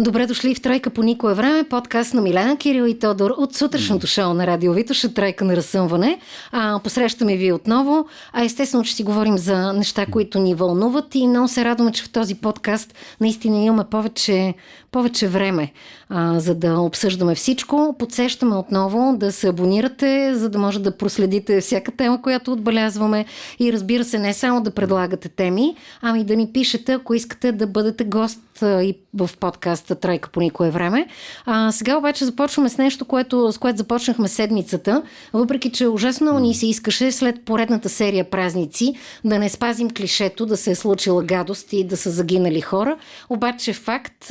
[0.00, 4.06] Добре дошли в Тройка по никое време, подкаст на Милена Кирил и Тодор от сутрешното
[4.06, 6.20] шоу на Радио Витоша, Тройка на разсъмване.
[6.52, 11.26] А, посрещаме ви отново, а естествено, че си говорим за неща, които ни вълнуват и
[11.26, 14.54] много се радваме, че в този подкаст наистина имаме повече,
[14.90, 15.72] повече време,
[16.10, 17.96] а, за да обсъждаме всичко.
[17.98, 23.24] Подсещаме отново да се абонирате, за да може да проследите всяка тема, която отбелязваме
[23.58, 27.66] и разбира се, не само да предлагате теми, ами да ни пишете, ако искате да
[27.66, 31.06] бъдете гост и в подкаста Тройка по никое време.
[31.46, 35.02] А, сега обаче започваме с нещо, което, с което започнахме седмицата,
[35.32, 38.94] въпреки че ужасно ни се искаше след поредната серия празници
[39.24, 42.96] да не спазим клишето, да се е случила гадост и да са загинали хора.
[43.30, 44.30] Обаче факт,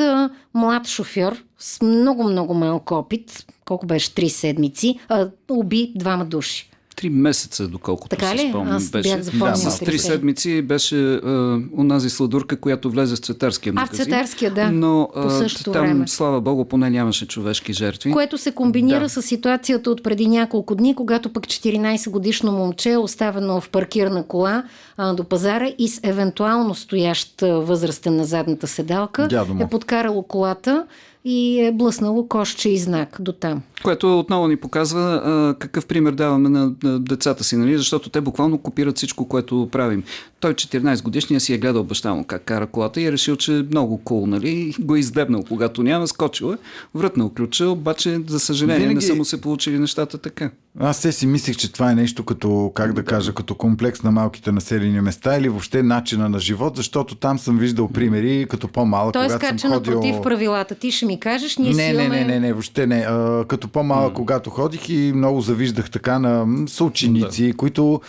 [0.54, 7.10] млад шофьор с много-много малко опит, колко беше, три седмици, а, уби двама души три
[7.10, 8.76] месеца, доколкото така си спомням.
[8.76, 9.18] Аз беше.
[9.18, 13.94] Да, с три седмици беше а, онази сладурка, която влезе в цветарския магазин.
[13.94, 14.72] А, в цветарския, да.
[14.72, 16.08] Но по същото там, време.
[16.08, 18.12] слава богу, поне нямаше човешки жертви.
[18.12, 19.10] Което се комбинира да.
[19.10, 24.24] с ситуацията от преди няколко дни, когато пък 14 годишно момче е оставено в паркирна
[24.24, 24.64] кола
[24.98, 30.86] а, до пазара и с евентуално стоящ възрастен на задната седалка е подкарало колата
[31.30, 33.62] и е блъснало кошче и знак до там.
[33.84, 37.78] Което отново ни показва а, какъв пример даваме на, на децата си, нали?
[37.78, 40.04] защото те буквално копират всичко, което правим.
[40.40, 43.58] Той 14 годишния си е гледал баща му как кара колата и е решил, че
[43.58, 44.50] е много кул, cool, нали?
[44.50, 46.58] И го е издебнал, когато няма, скочил е,
[46.96, 48.96] вратнал ключа, обаче за съжаление Винаги...
[48.96, 50.50] не са му се получили нещата така.
[50.80, 54.12] Аз се си мислих, че това е нещо като, как да, кажа, като комплекс на
[54.12, 59.14] малките населени места или въобще начина на живот, защото там съм виждал примери като по-малък.
[59.14, 59.94] Той скача съм ходил...
[59.94, 60.76] против правилата.
[60.76, 62.10] Ти ще ми кажеш, ние не, си имаме...
[62.10, 63.06] Не, не, не, не, въобще не.
[63.08, 64.16] А, като по-малък, mm.
[64.16, 67.58] когато ходих и много завиждах така на съученици, да.
[67.58, 68.02] които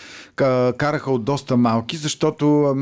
[0.76, 2.76] караха от доста малки, защото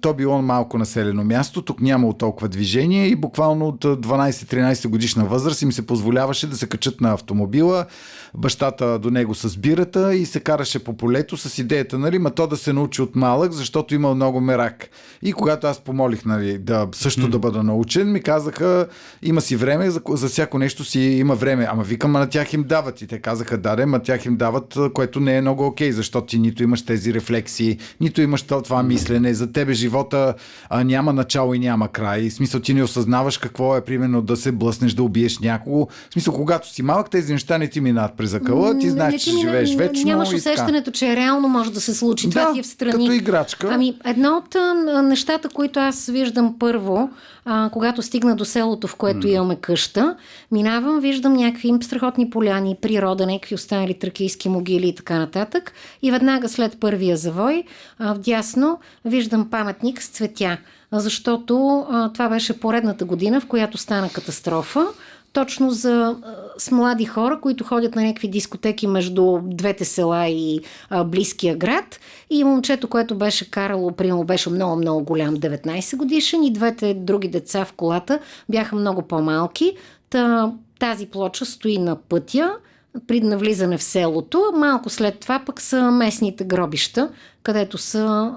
[0.00, 5.62] то било малко населено място, тук няма толкова движение и буквално от 12-13 годишна възраст
[5.62, 7.86] им се позволяваше да се качат на автомобила,
[8.34, 12.46] бащата до него с бирата и се караше по полето с идеята, нали, ма то
[12.46, 14.88] да се научи от малък, защото има много мерак.
[15.22, 17.28] И когато аз помолих, нали, да също mm.
[17.28, 18.86] да бъда научен, ми казаха,
[19.22, 21.66] има си време, за, за всяко нещо си има време.
[21.70, 23.02] Ама викам, на тях им дават.
[23.02, 26.26] И те казаха, да, да, ма тях им дават, което не е много окей, защото
[26.26, 29.34] ти нито имаш тези рефлексии, нито имаш това мислене.
[29.34, 30.34] За тебе живота
[30.68, 32.30] а, няма начало и няма край.
[32.30, 35.86] В смисъл, ти не осъзнаваш какво е, примерно, да се блъснеш, да убиеш някого.
[36.10, 39.18] В смисъл, когато си малък, тези неща не ти минат през акъла, ти знаеш, не,
[39.18, 40.04] че ми, живееш вечно.
[40.04, 42.26] Нямаш усещането, че реално може да се случи.
[42.26, 42.92] Да, това ти е в страни.
[42.92, 43.68] Като играчка.
[43.72, 44.56] Ами, едно от
[45.04, 47.10] нещата, които аз виждам първо,
[47.44, 49.30] а, когато стигна до селото, в което mm.
[49.30, 50.16] имаме къща,
[50.52, 55.72] минавам, виждам някакви страхотни поляни, природа, някакви останали тракийски могили и така нататък.
[56.02, 57.64] И веднага след първия завой,
[57.98, 60.58] а, вдясно, виждам паметник с цветя.
[60.92, 64.86] Защото а, това беше поредната година, в която стана катастрофа
[65.32, 66.16] точно за
[66.58, 70.60] с млади хора, които ходят на някакви дискотеки между двете села и
[70.90, 72.00] а, близкия град.
[72.30, 77.64] И момчето, което беше карало, примерно беше много-много голям, 19 годишен и двете други деца
[77.64, 79.76] в колата бяха много по-малки.
[80.10, 82.56] Та, тази плоча стои на пътя
[83.06, 84.42] при навлизане в селото.
[84.56, 87.10] Малко след това пък са местните гробища,
[87.42, 88.32] където са,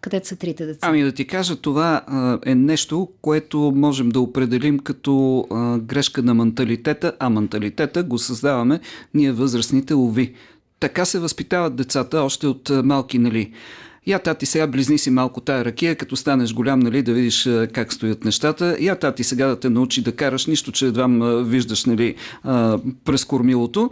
[0.00, 0.88] където са трите деца.
[0.88, 2.02] Ами да ти кажа, това
[2.46, 5.46] е нещо, което можем да определим като
[5.82, 8.80] грешка на менталитета, а менталитета го създаваме
[9.14, 10.34] ние възрастните лови.
[10.80, 13.52] Така се възпитават децата още от малки, нали?
[14.06, 17.92] Я, тати, сега близни си малко тая ракия, като станеш голям, нали, да видиш как
[17.92, 18.76] стоят нещата.
[18.80, 21.08] Я, тати, сега да те научи да караш, нищо, че едва
[21.42, 22.14] виждаш, нали,
[23.04, 23.90] през кормилото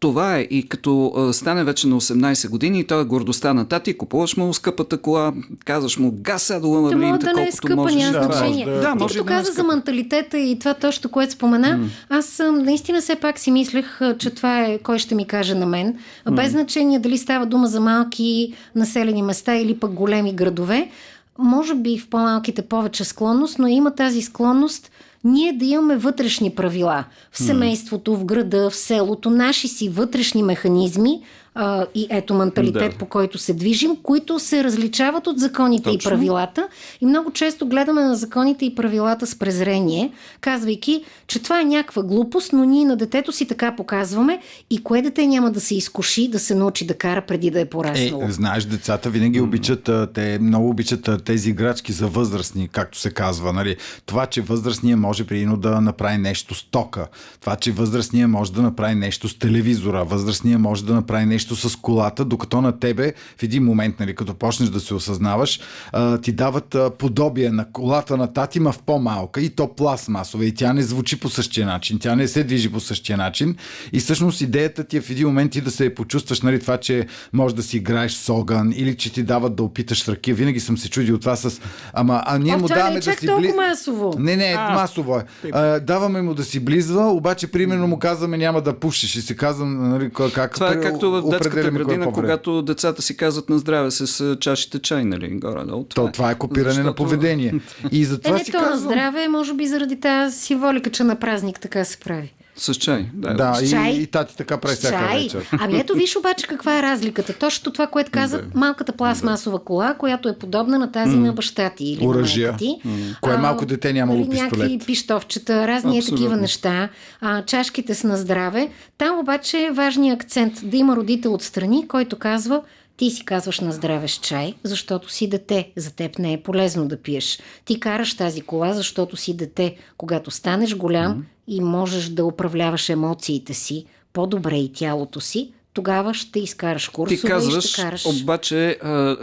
[0.00, 3.68] това е и като а, стане вече на 18 години и той е гордостта на
[3.68, 5.32] тати, купуваш му скъпата кола,
[5.64, 8.02] казваш му гаса до лъмърлин, да, да не е скъпа, можеш.
[8.02, 8.64] Няма да, значение.
[8.64, 11.88] Да, да, може като да каза за менталитета и това точно, което спомена, mm.
[12.08, 15.98] аз наистина все пак си мислех, че това е кой ще ми каже на мен.
[16.26, 16.34] Mm.
[16.34, 20.90] Без значение дали става дума за малки населени места или пък големи градове.
[21.38, 24.90] Може би в по-малките повече склонност, но има тази склонност
[25.24, 31.22] ние да имаме вътрешни правила в семейството, в града, в селото, наши си вътрешни механизми,
[31.54, 32.98] а, и ето менталитет, да.
[32.98, 35.94] по който се движим, които се различават от законите Точно.
[35.94, 36.68] и правилата.
[37.00, 42.02] И много често гледаме на законите и правилата с презрение, казвайки, че това е някаква
[42.02, 44.40] глупост, но ние на детето си така показваме
[44.70, 47.64] и кое дете няма да се изкуши да се научи да кара преди да е
[47.64, 48.22] пораснало.
[48.22, 53.52] Е, знаеш, децата винаги обичат, те много обичат тези играчки за възрастни, както се казва.
[53.52, 53.76] Нали?
[54.06, 57.06] Това, че възрастния може примерно да направи нещо с тока.
[57.40, 61.76] Това, че възрастния може да направи нещо с телевизора, възрастния може да направи нещо с
[61.76, 65.60] колата, докато на тебе в един момент, нали, като почнеш да се осъзнаваш,
[65.92, 70.44] а, ти дават а, подобие на колата на тати, ма в по-малка и то пластмасова
[70.44, 73.56] и тя не звучи по същия начин, тя не се движи по същия начин
[73.92, 77.06] и всъщност идеята ти е в един момент ти да се почувстваш, нали, това, че
[77.32, 80.34] може да си играеш с огън или че ти дават да опиташ ракия.
[80.34, 81.60] Винаги съм се чудил това с...
[81.92, 84.14] Ама, а ние О, му това не е даваме да си толкова масово.
[84.18, 85.24] Не, не, А, масово е.
[85.52, 89.36] А, даваме му да си близва, обаче примерно му казваме няма да пушиш и си
[89.36, 93.58] казвам нали, как Това е както в детската е градина, когато децата си казват на
[93.58, 95.84] здраве с чашите чай, нали, горе-долу.
[95.84, 97.54] То, това е копиране на Защото- поведение.
[97.92, 98.90] И затова Е, не си то на казвам...
[98.90, 102.34] здраве, може би заради тази символика, че на празник така се прави.
[102.56, 103.34] С чай, да.
[103.34, 103.90] Да, С чай?
[103.90, 105.22] и, и тати така прави всяка Чай.
[105.22, 105.46] вечер.
[105.60, 107.32] Ами ето виж обаче каква е разликата.
[107.32, 111.84] Точно това, което каза малката пластмасова кола, която е подобна на тази на баща ти
[111.84, 112.52] или Оръжия.
[112.52, 112.76] на ти.
[113.20, 114.52] Кое А, малко дете нямало нали, пистолет?
[114.52, 116.24] Някакви пищовчета, разни е Абсолютно.
[116.24, 116.88] такива неща.
[117.20, 118.68] А, чашките са на здраве.
[118.98, 122.62] Там обаче е важният акцент да има родител отстрани, който казва
[122.96, 125.72] ти си казваш на здраве с чай, защото си дете.
[125.76, 127.38] За теб не е полезно да пиеш.
[127.64, 129.76] Ти караш тази кола, защото си дете.
[129.96, 136.40] Когато станеш голям и можеш да управляваш емоциите си, по-добре и тялото си, тогава ще
[136.40, 138.06] изкараш курсове Ти казваш, и ще караш.
[138.06, 139.16] обаче а,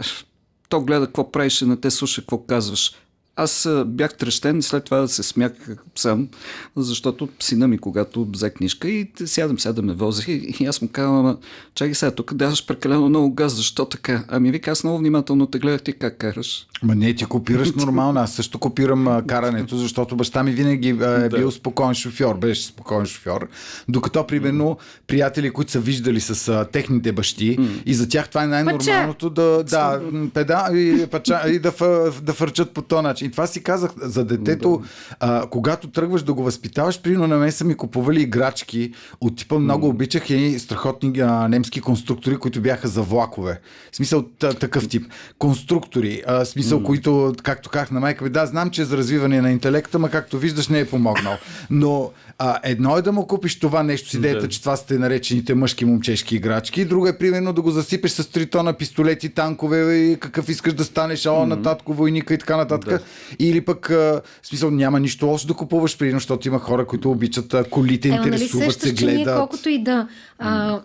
[0.68, 2.92] то гледа какво правиш, не те слуша какво казваш.
[3.36, 5.52] Аз бях трещен и след това да се смях
[5.96, 6.28] сам,
[6.76, 11.18] защото сина ми, когато взе книжка и сядам, сядам ме вози и аз му казвам,
[11.18, 11.38] ама
[11.74, 14.24] чакай сега, тук даваш прекалено много газ, защо така?
[14.28, 16.66] Ами вика, аз много внимателно те гледах ти как караш.
[16.82, 18.20] Ма не, ти копираш нормално.
[18.20, 22.66] Аз също копирам а, карането, защото баща ми винаги а, е бил спокоен шофьор, беше
[22.66, 23.48] спокоен шофьор.
[23.88, 24.76] Докато, примерно,
[25.06, 29.64] приятели, които са виждали с а, техните бащи и за тях това е най-нормалното да,
[29.64, 30.00] да,
[30.34, 33.28] педа и, пача, и да, фъ- да фърчат по този начин.
[33.28, 34.82] И това си казах за детето,
[35.20, 39.58] а, когато тръгваш да го възпитаваш, примерно на мен са ми купували играчки от типа
[39.58, 43.60] много обичах и страхотни а, немски конструктори, които бяха за влакове.
[43.92, 45.06] В смисъл такъв тип.
[45.38, 49.40] Конструктори, а, смисъл, които, както казах на майка ми, да, знам, че е за развиване
[49.40, 51.36] на интелекта, ма както виждаш не е помогнал.
[51.70, 54.98] Но а, едно е да му купиш това нещо с идеята, че това са те
[54.98, 56.84] наречените мъжки момчешки играчки.
[56.84, 60.84] Друго е примерно да го засипеш с 3 тона пистолети, танкове и какъв искаш да
[60.84, 63.02] станеш, ала на татко войника и така нататък.
[63.38, 67.54] Или пък, а, смисъл, няма нищо лошо да купуваш, примерно, защото има хора, които обичат
[67.54, 69.36] а, колите, Ема, нали интересуват се, ние гледат.
[69.36, 70.08] колкото и да...
[70.38, 70.80] А,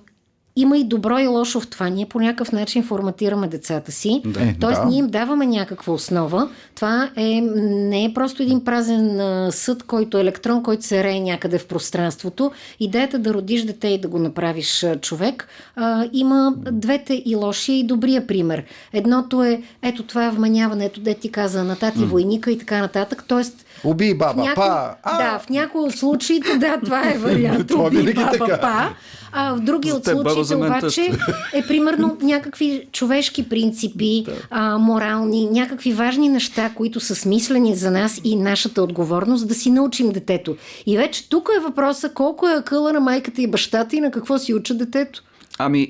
[0.58, 1.90] има и добро и лошо в това.
[1.90, 4.22] Ние по някакъв начин форматираме децата си.
[4.40, 4.88] Е, Тоест, да.
[4.88, 6.50] ние им даваме някаква основа.
[6.76, 11.20] Това е, не е просто един празен а, съд, който е електрон, който се рее
[11.20, 12.52] някъде в пространството.
[12.80, 17.80] Идеята да родиш дете и да го направиш а, човек а, има двете и лошия
[17.80, 18.64] и добрия пример.
[18.94, 23.24] Едното е, ето това е вменяването, де ти каза на тати войника и така нататък.
[23.28, 24.56] Тоест, Уби баба, в няко...
[24.56, 24.96] па!
[25.04, 25.18] А!
[25.18, 27.68] Да, в някои от случаите, да, това е вариант.
[27.68, 28.60] Това Уби баба, така.
[28.62, 28.90] па.
[29.32, 31.12] А в други от случаите обаче
[31.54, 38.22] е примерно някакви човешки принципи, а, морални, някакви важни неща, които са смислени за нас
[38.24, 40.56] и нашата отговорност да си научим детето.
[40.86, 44.38] И вече тук е въпроса колко е акъла на майката и бащата и на какво
[44.38, 45.24] си учат детето.
[45.60, 45.90] Ами,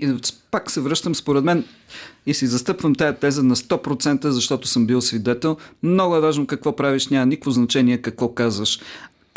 [0.52, 1.64] пак се връщам според мен
[2.28, 5.58] и си застъпвам тая теза на 100%, защото съм бил свидетел.
[5.84, 8.80] Много е важно какво правиш, няма никакво значение какво казваш.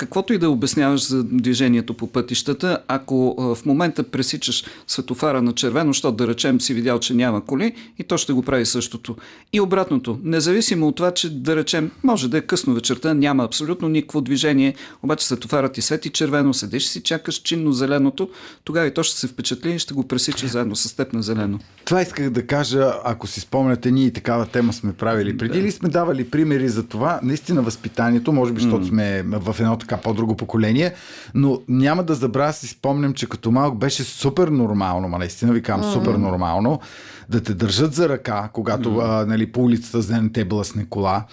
[0.00, 5.92] Каквото и да обясняваш за движението по пътищата, ако в момента пресичаш светофара на червено,
[5.92, 9.16] защото да речем си видял, че няма коли, и то ще го прави същото.
[9.52, 13.88] И обратното, независимо от това, че да речем, може да е късно вечерта, няма абсолютно
[13.88, 18.28] никакво движение, обаче светофарът ти свети червено, седиш си, чакаш чинно зеленото,
[18.64, 21.58] тогава и то ще се впечатли и ще го пресича заедно с теб на зелено.
[21.84, 25.36] Това исках да кажа, ако си спомняте, ние и такава тема сме правили.
[25.36, 27.20] Преди ли сме давали примери за това?
[27.22, 30.94] Наистина възпитанието, може би, защото сме в едно така по-друго поколение,
[31.34, 35.62] но няма да забравя, си спомням, че като малък беше супер нормално, ма наистина ви
[35.62, 36.80] казвам, супер нормално,
[37.28, 41.24] да те държат за ръка, когато а, нали, по улицата за не те блъсне кола.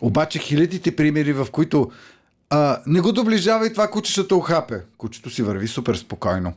[0.00, 1.90] Обаче хилядите примери, в които
[2.50, 4.80] а, не го доближавай това куче ще те охапе.
[4.98, 6.52] Кучето си върви супер спокойно.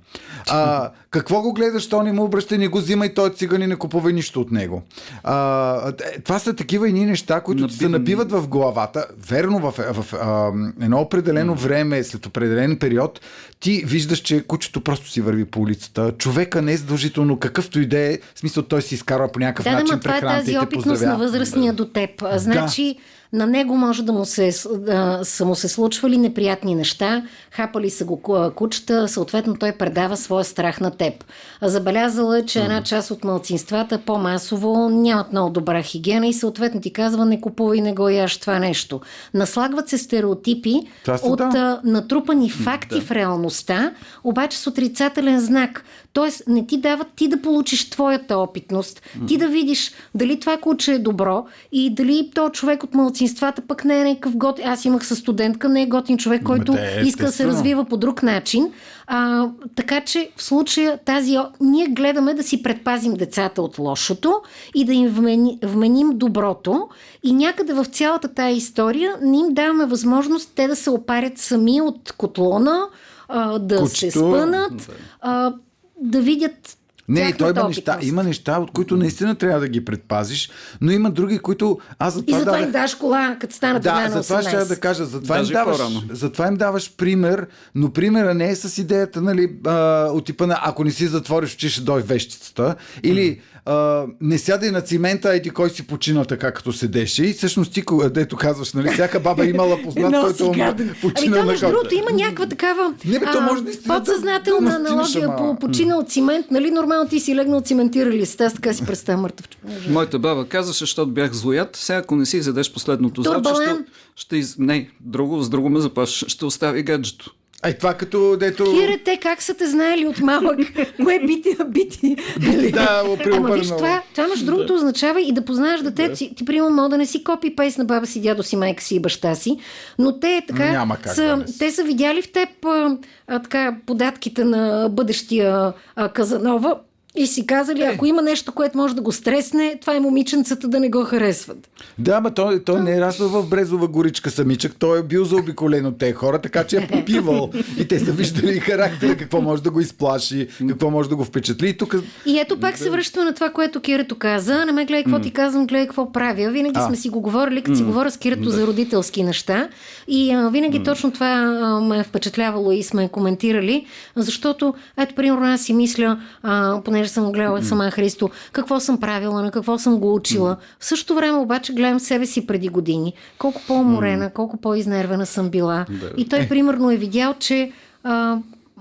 [0.49, 3.67] А, какво го гледаш, то не му обръща, не го взимай, той е циган и
[3.67, 4.83] не купувай нищо от него.
[5.23, 9.05] А, е, това са такива едни неща, които ти се Наби- набиват в главата.
[9.29, 10.51] Верно, в, в а,
[10.83, 13.21] едно определено време, след определен период,
[13.59, 16.11] ти виждаш, че кучето просто си върви по улицата.
[16.17, 19.63] Човека не е задължително какъвто и да е, в смисъл той си изкарва по някакъв
[19.63, 22.09] Да, да, начин ма това е и тази опитност на възрастния до теб.
[22.35, 22.97] Значи,
[23.33, 28.05] на него може да му се, да, са му се случвали неприятни неща, хапали са
[28.05, 31.13] го ку- кучета, съответно той предава своя страх на теб.
[31.61, 36.93] Забелязала е, че една част от малцинствата по-масово нямат много добра хигиена и съответно ти
[36.93, 39.01] казва не купувай, не го яш това нещо.
[39.33, 41.81] Наслагват се стереотипи са от да.
[41.83, 43.93] натрупани факти в реалността,
[44.23, 45.85] обаче с отрицателен знак.
[46.13, 50.93] Тоест не ти дават ти да получиш твоята опитност, ти да видиш дали това куче
[50.93, 54.67] е добро и дали то човек от малцинствата пък не е някакъв готин.
[54.67, 57.97] Аз имах със студентка, не е готин човек, който те, иска да се развива по
[57.97, 58.71] друг начин.
[59.07, 61.37] А, така че в случая тази...
[61.61, 64.41] Ние гледаме да си предпазим децата от лошото
[64.75, 66.89] и да им вмени, вменим доброто
[67.23, 71.81] и някъде в цялата тая история не им даваме възможност те да се опарят сами
[71.81, 72.87] от котлона,
[73.27, 74.19] а, да се Кучето.
[74.19, 75.53] спънат, а,
[75.99, 76.77] да видят
[77.09, 80.49] Не, той има неща, има неща, от които наистина трябва да ги предпазиш,
[80.81, 83.83] но има други, които аз за И това затова дадах- им даш кола, като станат
[83.83, 84.47] Да, на затова 18.
[84.61, 86.01] ще да кажа, затова им, даваш, по-рано.
[86.11, 89.73] затова им даваш пример, но примера не е с идеята, нали, а,
[90.05, 94.71] от типа на ако не си затвориш очи, ще дойде вещицата, или а, не сядай
[94.71, 97.23] на цимента, еди кой си починал така, като седеше.
[97.23, 100.95] И всъщност ти, дето казваш, нали, всяка баба е имала познат, който си е гаден.
[101.17, 105.35] Ами на между другото, има някаква такава Не, бе, то може да- подсъзнателна да аналогия
[105.37, 106.45] по починал цимент.
[106.51, 108.45] Нали, нормално ти си легнал циментирали сте.
[108.45, 109.89] Аз така си представя мъртъв човек.
[109.89, 113.77] Моята баба казаше, защото бях злоят, сега ако не си изядеш последното злаче, ще,
[114.15, 114.57] ще из...
[114.57, 117.33] Не, друго, с друго ме заплаш, ще остави гаджето.
[117.61, 118.63] Ай, това като дето...
[118.63, 120.59] Кире, те как са те знаели от малък?
[121.03, 122.15] Кое бити, бити?
[122.41, 122.71] Нали?
[122.71, 123.03] Да,
[123.33, 126.33] Ама виж, това, това между другото означава и да познаеш детето си.
[126.35, 128.95] Ти, примерно, мога да не си копи пейс на баба си, дядо си, майка си
[128.95, 129.57] и баща си,
[129.99, 131.59] но те така Няма как да са, са.
[131.59, 136.79] те са видяли в теб а, а, така, податките на бъдещия а, Казанова
[137.15, 140.79] и си казали, ако има нещо, което може да го стресне, това е момиченцата да
[140.79, 141.69] не го харесват.
[141.99, 145.85] Да, ама той, той не е расъл в Брезова горичка самичък, той е бил заобиколен
[145.85, 147.49] от тези хора, така че е попивал.
[147.77, 151.25] И те са виждали и характера, какво може да го изплаши, какво може да го
[151.25, 151.69] впечатли.
[151.69, 154.65] И тук И ето пак се връщаме на това, което Кирето каза.
[154.65, 156.49] Не ме гледай какво ти казвам, гледай какво правя.
[156.51, 156.87] Винаги А.
[156.87, 159.69] сме си го говорили, като си говоря с Кирето за родителски неща.
[160.07, 163.85] И а, винаги точно това а, ме е впечатлявало и сме коментирали,
[164.15, 169.41] защото, ето, примерно, аз си мисля, а, понеже съм гледала сама Христо, какво съм правила,
[169.41, 170.57] на какво съм го учила.
[170.79, 173.13] В същото време обаче гледам себе си преди години.
[173.37, 175.85] Колко по-уморена, колко по-изнервена съм била.
[176.17, 177.71] И той, примерно, е видял, че
[178.03, 178.37] а,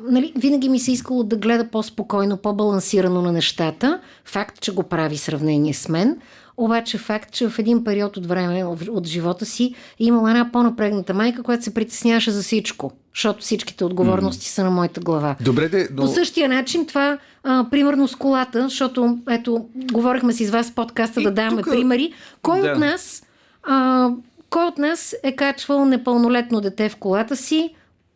[0.08, 4.00] нали, винаги ми се искало да гледа по-спокойно, по-балансирано на нещата.
[4.24, 6.16] Факт, че го прави сравнение с мен.
[6.58, 9.64] Обаче факт, че в един период от време от живота си
[10.00, 12.92] е имала една по-напрегната майка, която се притесняваше за всичко.
[13.14, 15.36] Защото всичките отговорности са на моята глава.
[15.40, 16.02] Добре, де, но...
[16.02, 20.74] По същия начин това, а, примерно с колата, защото ето, говорихме си с вас в
[20.74, 22.12] подкаста И да даваме тука- примери.
[22.42, 22.68] Кой Да.
[22.68, 23.22] от нас
[23.62, 24.08] а,
[24.50, 27.74] кой от нас е качвал непълнолетно дете в колата си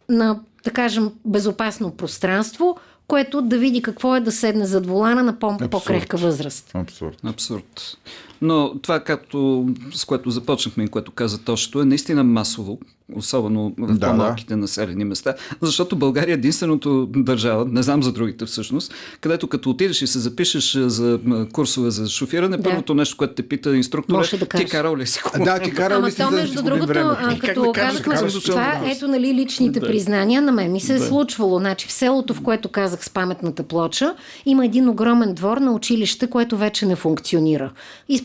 [0.09, 2.77] на, да кажем, безопасно пространство,
[3.09, 6.71] което да види какво е да седне зад волана на по- по-крехка възраст.
[6.75, 7.17] Абсурд.
[7.25, 7.97] Абсурд.
[8.43, 12.79] Но това, както, с което започнахме и което каза Тошето, е наистина масово,
[13.17, 18.47] особено в Да, по-малките населени места, защото България е единственото държава, не знам за другите
[18.47, 21.19] всъщност, където като отидеш и се запишеш а, за
[21.53, 22.63] курсове за шофиране, Да.
[22.63, 25.45] първото нещо, което те пита инструктора да е, ти карал ли си кола?
[25.45, 27.17] Да, ти карал Ама ли си то, да си между другото, времето?
[27.21, 30.95] а, като да кажеш, казахме, за това, ето нали, личните признания, на мен ми се
[30.95, 31.59] е случвало.
[31.59, 34.15] Значи, в селото, в което казах с паметната плоча,
[34.47, 37.73] има един огромен двор на училище, което вече не функционира.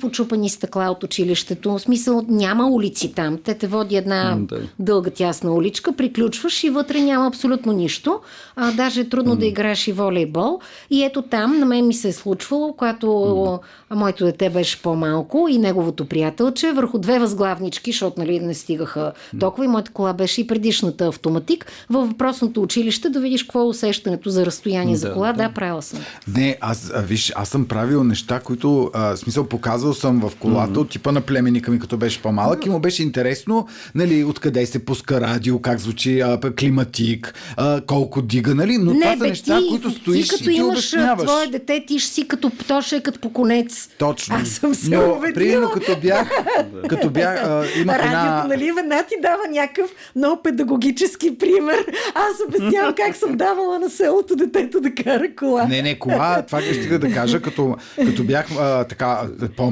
[0.08, 3.38] Изпочупани стъкла от училището, в смисъл няма улици там.
[3.44, 4.60] Те те води една да.
[4.80, 8.20] дълга тясна уличка, приключваш и вътре няма абсолютно нищо.
[8.56, 10.60] А, даже е трудно да играеш и волейбол.
[10.90, 13.60] И ето там на мен ми се е случвало, когато
[13.90, 19.12] а, моето дете беше по-малко и неговото приятелче, върху две възглавнички, защото нали, не стигаха
[19.40, 23.66] толкова и моята кола беше и предишната автоматик, във въпросното училище да видиш какво е
[23.66, 25.34] усещането за разстояние за Да, кола.
[25.34, 25.44] да.
[25.44, 26.00] Да, правила съм.
[26.28, 30.74] Не, аз, а, виж, аз съм правил неща, които, а, смисъл, показвал съм в колата
[30.74, 30.78] mm-hmm.
[30.78, 34.86] от типа на племенника ми, като беше по-малък и му беше интересно, нали, откъде се
[34.86, 39.30] пуска радио, как звучи а, климатик, а, колко дига, нали, но това не, са бе,
[39.30, 41.26] неща, ти, които стоиш ти като и ти имаш обясняваш.
[41.26, 43.90] твое дете, ти ще си като птоша, е като поконец.
[43.98, 44.36] Точно.
[44.36, 45.34] Аз съм се Но, убедила.
[45.34, 46.30] примерно, като бях,
[46.90, 48.46] като бях, а, имах Радиото, една...
[48.48, 51.86] нали, веднага ти дава някакъв много педагогически пример.
[52.16, 55.66] Аз обяснявам как съм давала на селото детето да кара кола.
[55.66, 57.76] Не, не, кола, това ще да кажа, като,
[58.06, 59.22] като бях а, така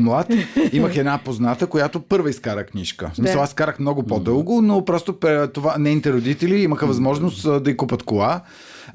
[0.05, 0.27] по-млад,
[0.71, 3.09] имах една позната, която първа изкара книжка.
[3.13, 3.43] В смисъл, Да.
[3.43, 5.17] аз карах много по-дълго, но просто
[5.53, 8.41] това, нейните родители имаха възможност да й купат кола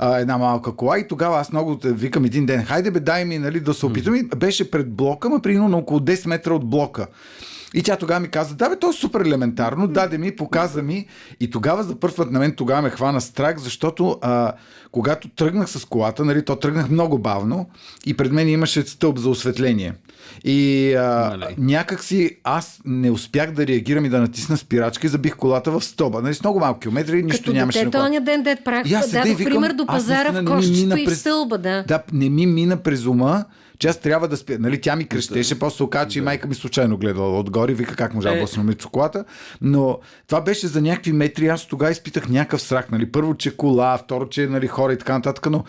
[0.02, 3.38] една малка кола и тогава аз много те викам един ден, хайде бе, дай ми
[3.38, 4.14] нали, да се опитам.
[4.14, 7.06] И беше пред блока, ма примерно на около 10 метра от блока.
[7.74, 11.06] И тя тогава ми каза, да бе, то е супер елементарно, даде ми, показа ми
[11.40, 14.52] и тогава за първ път на мен тогава ме хвана страх, защото а,
[14.92, 17.70] когато тръгнах с колата, нали, то тръгнах много бавно
[18.06, 19.94] и пред мен имаше стълб за осветление.
[20.44, 21.54] И а, Нали.
[21.58, 25.84] някак си аз не успях да реагирам и да натисна спирачка и забих колата в
[25.84, 26.22] стълба.
[26.22, 27.78] Нали, с много малко километри, нищо Като нямаше.
[27.78, 28.08] дете, колата.
[28.08, 31.58] тоня ден дед прах, дадох викам, пример до аз пазара в кошчето и в стълба,
[31.58, 31.84] да.
[31.88, 33.44] Да, не ми мина през ума,
[33.78, 34.56] че аз трябва да спя.
[34.60, 37.74] Нали, тя ми крещеше, после се оказа, че и майка ми случайно гледала отгоре и
[37.74, 38.38] вика как можа да Е.
[38.38, 39.24] блъсна ми колата.
[39.60, 41.48] Но това беше за някакви метри.
[41.48, 42.90] Аз тогава изпитах някакъв страх.
[42.90, 43.12] Нали.
[43.12, 45.46] Първо, че кола, второ, че нали, хора и така нататък.
[45.50, 45.64] Но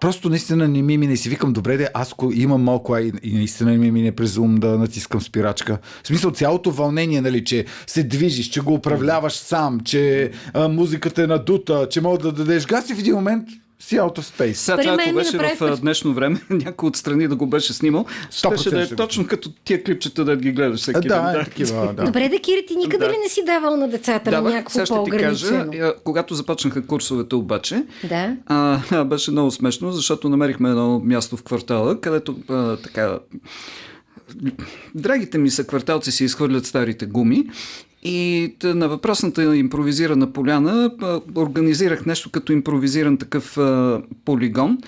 [0.00, 3.00] просто наистина не ми мине и си викам, добре, де, аз ако имам малко, а
[3.00, 5.78] и, и наистина не ми мине през ум да натискам спирачка.
[6.02, 11.22] В смисъл, цялото вълнение, нали, че се движиш, че го управляваш сам, че а, музиката
[11.22, 14.52] е надута, че мога да дадеш газ и в един момент си out of space.
[14.52, 18.82] Сега това, ако беше в днешно време, някой отстрани да го беше снимал, щеше да
[18.82, 21.08] е точно като тия клипчета да ги гледаш всеки А, ден.
[21.08, 22.04] да, е такива, да.
[22.04, 23.12] Добре, да, Кири, ти никъде Да.
[23.12, 25.66] ли не си давал на децата Да, някакво сега ще ти кажа,
[26.04, 28.36] когато започнаха курсовете обаче, Да.
[28.46, 33.18] а, беше много смешно, защото намерихме едно място в квартала, където а, така
[34.94, 37.44] драгите ми са кварталци си изхвърлят старите гуми
[38.06, 38.18] и
[38.58, 44.78] т- на въпросната импровизирана поляна а, организирах нещо като импровизиран такъв а, полигон,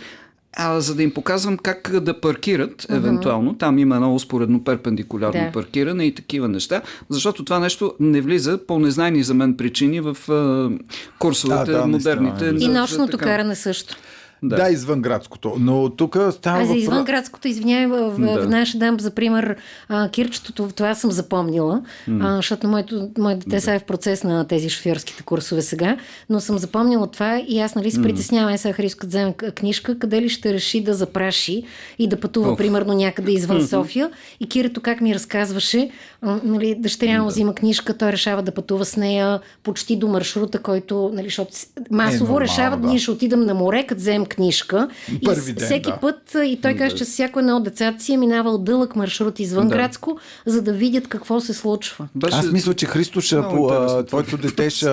[0.57, 3.55] а, за да им показвам как да паркират, евентуално.
[3.55, 5.53] Там има едно успоредно перпендикулярно Да.
[5.53, 10.17] паркиране и такива неща, защото това нещо не влиза по незнайни за мен причини в
[10.29, 10.71] а,
[11.19, 12.23] курсовете, Да, да, модерните.
[12.45, 13.97] наистина, И за- за нощното каране също.
[14.42, 14.57] Да.
[14.57, 14.57] Да.
[14.57, 15.52] да, извън градското.
[15.59, 18.42] Но тук става А за въпрос- извън градското, извинявай, в, Да.
[18.42, 19.57] в наш дам, за пример,
[19.88, 21.83] а, кирчетото, това съм запомнила,
[22.21, 25.97] а, защото моето, мое дете са е в процес на тези шофьорските курсове сега,
[26.30, 29.99] но съм запомнила това и аз нали се притеснявам, е сега Христо, като вземе книжка,
[29.99, 31.62] къде ли ще реши да запраши
[31.99, 32.59] и да пътува, Оф.
[32.59, 34.11] примерно, някъде извън София.
[34.40, 35.90] И Кирето как ми разказваше,
[36.23, 40.59] а, нали, дъщеря му взима книжка, той решава да пътува с нея почти до маршрута,
[40.59, 41.50] който, нали, защото
[41.90, 42.88] масово нормално, решават, да.
[42.88, 44.88] ние ще отидем на море, като вземем книжка.
[45.25, 45.97] Първи и ден, всеки да.
[45.97, 49.38] път и той каже, че с всяко едно от децата си е минавал дълъг маршрут
[49.40, 49.75] извън Да.
[49.76, 52.08] градско, за да видят какво се случва.
[52.14, 52.37] Беше...
[52.37, 54.87] Аз мисля, че Христо ще, по, а, твоето, дете ще,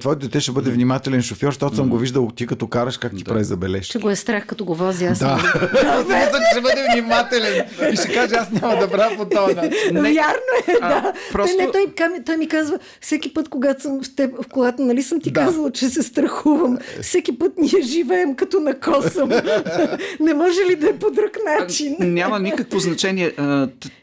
[0.00, 3.24] твоето дете ще бъде внимателен шофьор, защото съм го виждал ти като караш как ти
[3.24, 3.90] прави забележки.
[3.92, 5.18] Че го е страх, като го вози аз.
[5.18, 5.26] Да.
[5.86, 9.54] Аз мисля, че ще бъде внимателен и ще каже, аз няма да правя по този
[9.54, 9.70] начин.
[9.92, 11.12] Вярно е, да.
[11.32, 14.82] просто- Той, не, той, той ми казва, всеки път, когато съм в теб в колата,
[14.82, 15.40] нали съм ти Да.
[15.40, 16.78] казала, че се страхувам.
[17.02, 19.28] Всеки път ние живеем като на косъм.
[20.20, 21.96] не може ли да е по друг начин?
[22.00, 23.32] Няма никакво значение.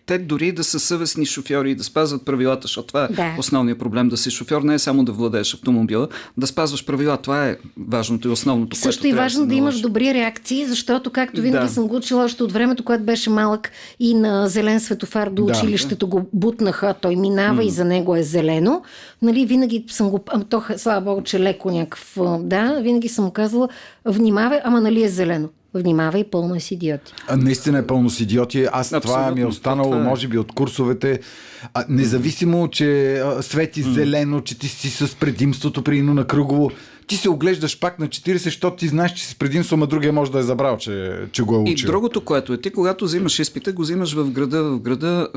[0.06, 3.36] Те дори да са съвестни шофьори и да спазват правилата, защото това е Да.
[3.40, 4.10] основният проблем.
[4.10, 7.18] Да си шофьор не е само да владееш автомобила, да спазваш правила.
[7.18, 8.76] Това е важното и основното.
[8.76, 11.72] Също и важно се да имаш добри реакции, защото както винаги Да.
[11.74, 15.52] съм го учила още от времето, когато беше малък и на зелен светофар до Да.
[15.52, 18.82] училището го бутнаха, той минава и за него е зелено.
[19.22, 23.70] Нали, винаги съм го, ама то, слава богу, че леко някакъв, да, винаги съм казала,
[24.06, 25.50] внимавай, ама нали е зелено.
[25.74, 27.14] Внимавай, пълно с идиоти.
[27.28, 28.68] А, Наистина е пълно с идиоти.
[28.72, 29.36] Аз това Абсолютно.
[29.36, 30.08] ми е останало, Това е.
[30.08, 31.20] може би, от курсовете.
[31.74, 36.72] А, независимо, че а, свети зелено, че ти си с предимството при на кръгово,
[37.08, 40.14] ти се оглеждаш пак на 40, защото ти знаеш, че си с предимство, ама другия
[40.14, 41.88] може да е забрал, че, че го е И учил.
[41.88, 44.64] другото, което е, ти когато взимаш изпита, го взимаш в града.
[44.64, 45.28] В града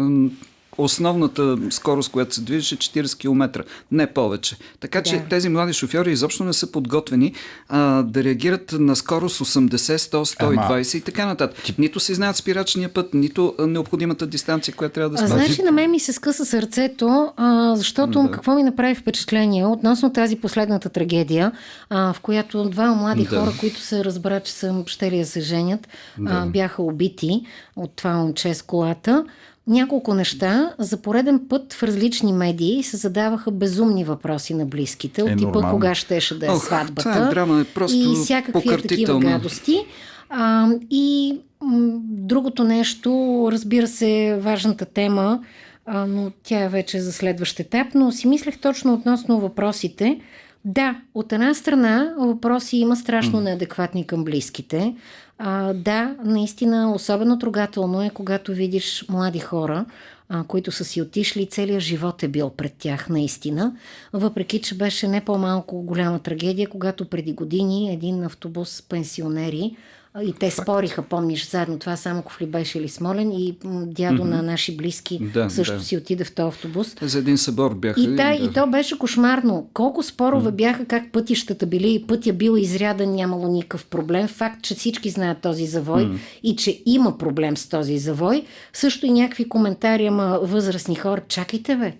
[0.79, 4.57] основната скорост, която се движи е 40 км, не повече.
[4.81, 5.25] Така че Да.
[5.29, 7.33] тези млади шофьори изобщо не са подготвени
[7.69, 11.79] а, да реагират на скорост 80, 100, 120 и така нататък.
[11.79, 15.37] Нито си знаят спирачния път, нито необходимата дистанция, която трябва да спазят.
[15.37, 18.31] знаеш ли, на мен ми се скъса сърцето, а, защото Да.
[18.31, 21.53] какво ми направи впечатление относно тази последната трагедия,
[21.91, 23.41] а, в която два млади Да.
[23.41, 25.89] хора, които се разбра, че са щели да се женят,
[26.27, 27.41] а, бяха убити
[27.77, 29.25] от това момче с колата.
[29.67, 30.75] Няколко неща.
[30.79, 35.23] За пореден път в различни медии се задаваха безумни въпроси на близките.
[35.23, 35.71] От Е, типа нормално.
[35.71, 37.13] кога щеше да е Ох, сватбата.
[37.13, 39.79] тая драма е просто и всякакви такива гадости.
[40.31, 43.11] А, и м, другото нещо,
[43.53, 45.41] разбира се, важната тема,
[45.87, 50.21] а, но тя е вече за следващ етап, но си мислех точно относно въпросите.
[50.65, 54.95] Да, от една страна въпроси има страшно неадекватни към близките.
[55.39, 59.85] А, да, наистина, особено трогателно е, когато видиш млади хора,
[60.29, 63.77] а, които са си отишли и целият живот е бил пред тях наистина.
[64.13, 69.77] Въпреки, че беше не по-малко голяма трагедия, когато преди години един автобус пенсионери
[70.23, 74.29] и те спориха, помниш, заедно това Самоков ли беше или Смолен и дядо mm-hmm.
[74.29, 75.83] на наши близки да, също да.
[75.83, 76.97] си отиде в този автобус.
[77.03, 78.01] За един събор бяха.
[78.01, 79.69] И, да, и то беше кошмарно.
[79.75, 80.55] Колко спорове mm-hmm.
[80.55, 84.29] бяха как пътищата били и пътя бил изряден, нямало никакъв проблем.
[84.29, 86.19] Факт, че всички знаят този завой mm-hmm.
[86.43, 88.45] и че има проблем с този завой.
[88.73, 91.95] Също и някакви коментари, ама възрастни хора, чакайте бе.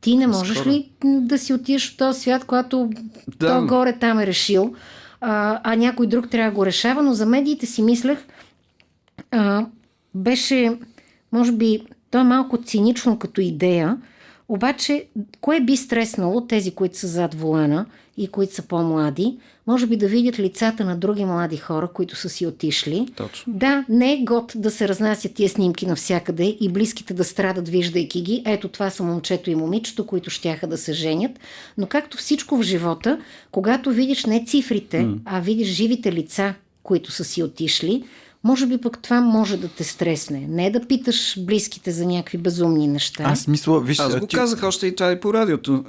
[0.00, 0.72] Ти не можеш Скоро.
[0.72, 2.90] ли да си отидеш в този свят, когато
[3.38, 3.46] да.
[3.46, 4.74] то горе там е решил?
[5.20, 8.18] А, а някой друг трябва да го решава, но за медиите си мислех,
[9.30, 9.66] а,
[10.14, 10.78] беше,
[11.32, 13.96] може би, то е малко цинично като идея,
[14.50, 15.04] обаче,
[15.40, 17.86] кое би стреснало тези, които са зад волана
[18.16, 19.36] и които са по-млади,
[19.66, 23.08] може би да видят лицата на други млади хора, които са си отишли.
[23.16, 23.52] Точно.
[23.52, 28.22] Да, не е год да се разнасят тия снимки навсякъде и близките да страдат, виждайки
[28.22, 28.42] ги.
[28.46, 31.32] Ето това са момчето и момичето, които щяха да се женят.
[31.78, 33.18] Но както всичко в живота,
[33.50, 35.18] когато видиш не цифрите, mm.
[35.24, 38.04] а видиш живите лица, които са си отишли,
[38.44, 40.46] може би пък това може да те стресне.
[40.48, 43.22] Не да питаш близките за някакви безумни неща.
[43.26, 44.36] Аз мисля, виж, Аз го ти...
[44.36, 45.84] казах още и това и по радиото.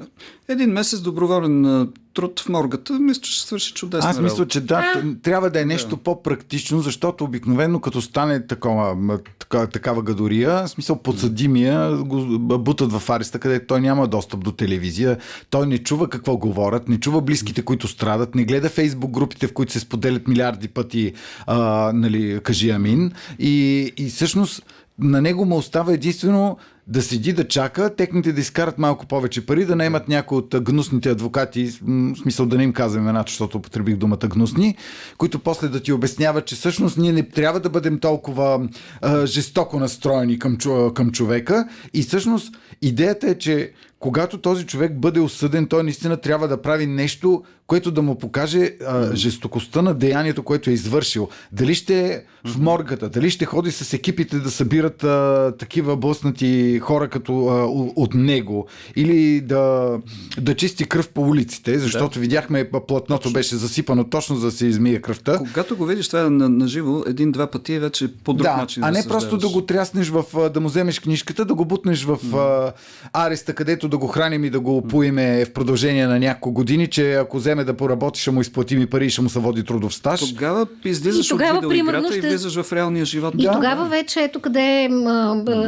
[0.52, 4.10] Един месец доброволен труд в моргата, мисля, че ще свърши чудесно.
[4.10, 5.98] Аз мисля, че да, трябва да е нещо да.
[5.98, 13.10] по-практично, защото обикновено като стане такова, така, такава гадория, в смисъл подсъдимия го бутат в
[13.10, 15.18] ареста, където той няма достъп до телевизия,
[15.50, 19.54] той не чува какво говорят, не чува близките, които страдат, не гледа фейсбук групите, в
[19.54, 21.14] които се споделят милиарди пъти,
[21.48, 23.12] а, нали, кажи амин.
[23.40, 24.64] И, и всъщност
[25.00, 29.66] на него му остава единствено да седи да чака, техните да изкарат малко повече пари,
[29.66, 33.96] да наймат някои от гнусните адвокати, в смисъл да не им казвам имената, защото употребих
[33.96, 34.76] думата гнусни,
[35.18, 38.70] които после да ти обясняват, че всъщност ние не трябва да бъдем толкова
[39.02, 40.58] а, жестоко настроени към,
[40.94, 46.48] към човека и всъщност идеята е, че когато този човек бъде осъден, той наистина трябва
[46.48, 51.30] да прави нещо, което да му покаже а, жестокостта на деянието, което е извършил.
[51.52, 56.71] Дали ще е в моргата, дали ще ходи с екипите да събират а, такива блъснати
[56.80, 59.98] хора като а, от него, или да,
[60.42, 62.20] да чисти кръв по улиците, защото да.
[62.20, 63.34] видяхме платното точно.
[63.34, 65.38] беше засипано точно за да се измие кръвта.
[65.38, 68.84] Когато го видиш това на, на живо, един-два пъти е вече по друг да, начин.
[68.84, 72.04] А не да просто да го тряснеш в, да му вземеш книжката, да го бутнеш
[72.04, 72.72] в а,
[73.14, 77.14] ареста, където да го храним и да го поиме в продължение на няколко години, че
[77.14, 79.94] ако вземе да поработи, ще му изплати ми пари и ще му се води трудов
[79.94, 80.30] стаж.
[80.30, 82.18] Тогава излизаш тогава, от видеоиграта ще...
[82.18, 83.34] и влизаш в реалния живот.
[83.38, 83.52] И да.
[83.52, 84.90] тогава вече, ето къде е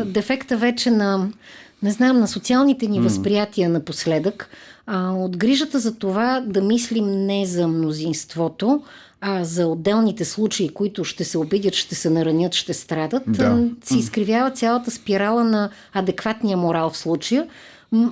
[0.06, 1.30] дефекта вече на,
[1.84, 4.50] не знам, на социалните ни възприятия напоследък.
[4.88, 8.84] А, от грижата за това да мислим не за мнозинството,
[9.22, 13.68] а за отделните случаи, които ще се обидят, ще се наранят, ще страдат, да.
[13.84, 17.48] се изкривява цялата спирала на адекватния морал в случая,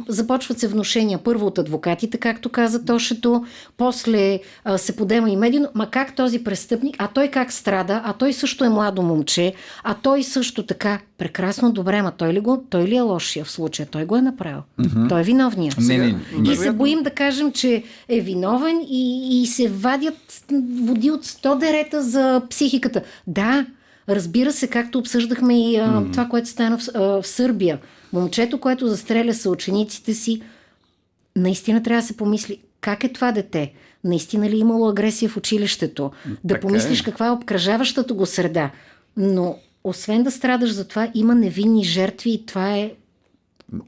[0.07, 3.45] започват се вношения първо от адвокатите, както каза Тошето,
[3.77, 8.13] после а, се подема и медийно, ма как този престъпник, а той как страда, а
[8.13, 12.63] той също е младо момче, а той също така, прекрасно, добре, ма той ли, го,
[12.69, 13.87] той ли е лошия в случая?
[13.91, 14.61] Той го е направил.
[14.79, 15.09] Mm-hmm.
[15.09, 15.73] Той е виновния.
[15.79, 16.51] Не, не, не.
[16.51, 20.43] И се боим да кажем, че е виновен и, и се вадят
[20.81, 23.01] води от 100 дерета за психиката.
[23.27, 23.65] Да,
[24.15, 26.11] разбира се, както обсъждахме и а, mm-hmm.
[26.11, 27.79] това, което стана в, а, в Сърбия–
[28.13, 30.41] Момчето, което застреля съучениците си,
[31.35, 33.73] наистина трябва да се помисли как е това дете.
[34.03, 36.11] Наистина ли е имало агресия в училището?
[36.43, 37.03] Да така помислиш е.
[37.03, 38.71] каква е обкръжаващата го среда.
[39.17, 42.93] Но освен да страдаш за това, има невинни жертви и това е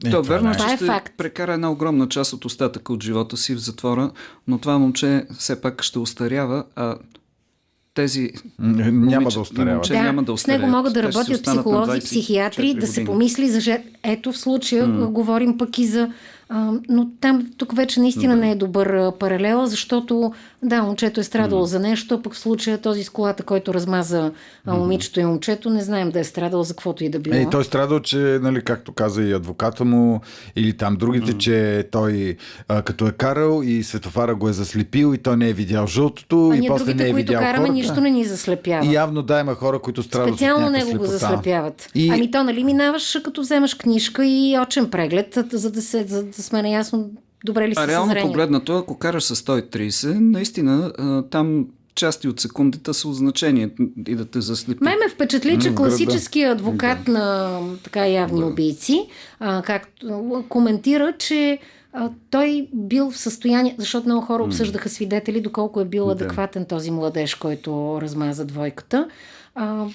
[0.04, 1.12] е, То верно, е, че е ще факт.
[1.16, 4.10] прекара една огромна част от остатъка от живота си в затвора,
[4.48, 6.96] но това момче все пак ще устарява, а
[7.94, 9.88] тези няма да остаряват.
[9.88, 10.60] Да, няма да остаряват.
[10.60, 13.88] С него могат да работят психолози, психиатри, да се помисли за жертв.
[14.02, 15.06] Ето в случая mm.
[15.06, 16.10] говорим пък и за
[16.48, 20.32] а, но там тук вече наистина не е добър паралел, защото
[20.64, 21.68] да, момчето е страдало mm.
[21.68, 24.32] за нещо, а пък в случая този с колата, който размаза
[24.66, 24.78] mm.
[24.78, 27.36] момичето и момчето, не знаем да е страдал за каквото и да било.
[27.36, 30.20] Е, той е страдал, че, нали, както каза и адвоката му,
[30.56, 31.38] или там другите, mm.
[31.38, 32.36] че той
[32.68, 36.50] а, като е карал и светофара го е заслепил и той не е видял жълтото
[36.50, 37.72] а и после другите, не е които видял караме, хората.
[37.72, 38.86] нищо не ни заслепява.
[38.86, 41.06] И явно да, има хора, които страдат Специално от него слепота.
[41.06, 41.90] го заслепяват.
[41.94, 42.10] И...
[42.10, 46.42] Ами то, нали, минаваш като вземаш книжка и очен преглед, за да, се, за да
[46.42, 47.10] сме наясно
[47.44, 50.92] добре ли са А реално погледнато, ако караш с 130, наистина
[51.30, 53.70] там части от секундата са от значение
[54.06, 54.84] и да те заслепи.
[54.84, 57.12] Ме ме впечатли, че класическият адвокат да.
[57.12, 58.46] на така явни да.
[58.46, 59.06] убийци,
[59.40, 61.58] а, както коментира, че
[61.92, 66.90] а, той бил в състояние, защото много хора обсъждаха свидетели, доколко е бил адекватен този
[66.90, 69.08] младеж, който размаза двойката.
[69.54, 69.86] А,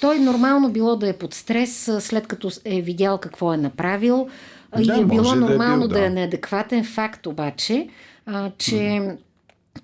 [0.00, 4.28] той нормално било да е под стрес, след като е видял какво е направил.
[4.76, 5.94] Да, и е било нормално да е, бил, да.
[6.00, 7.88] да е неадекватен факт обаче,
[8.26, 9.00] а, че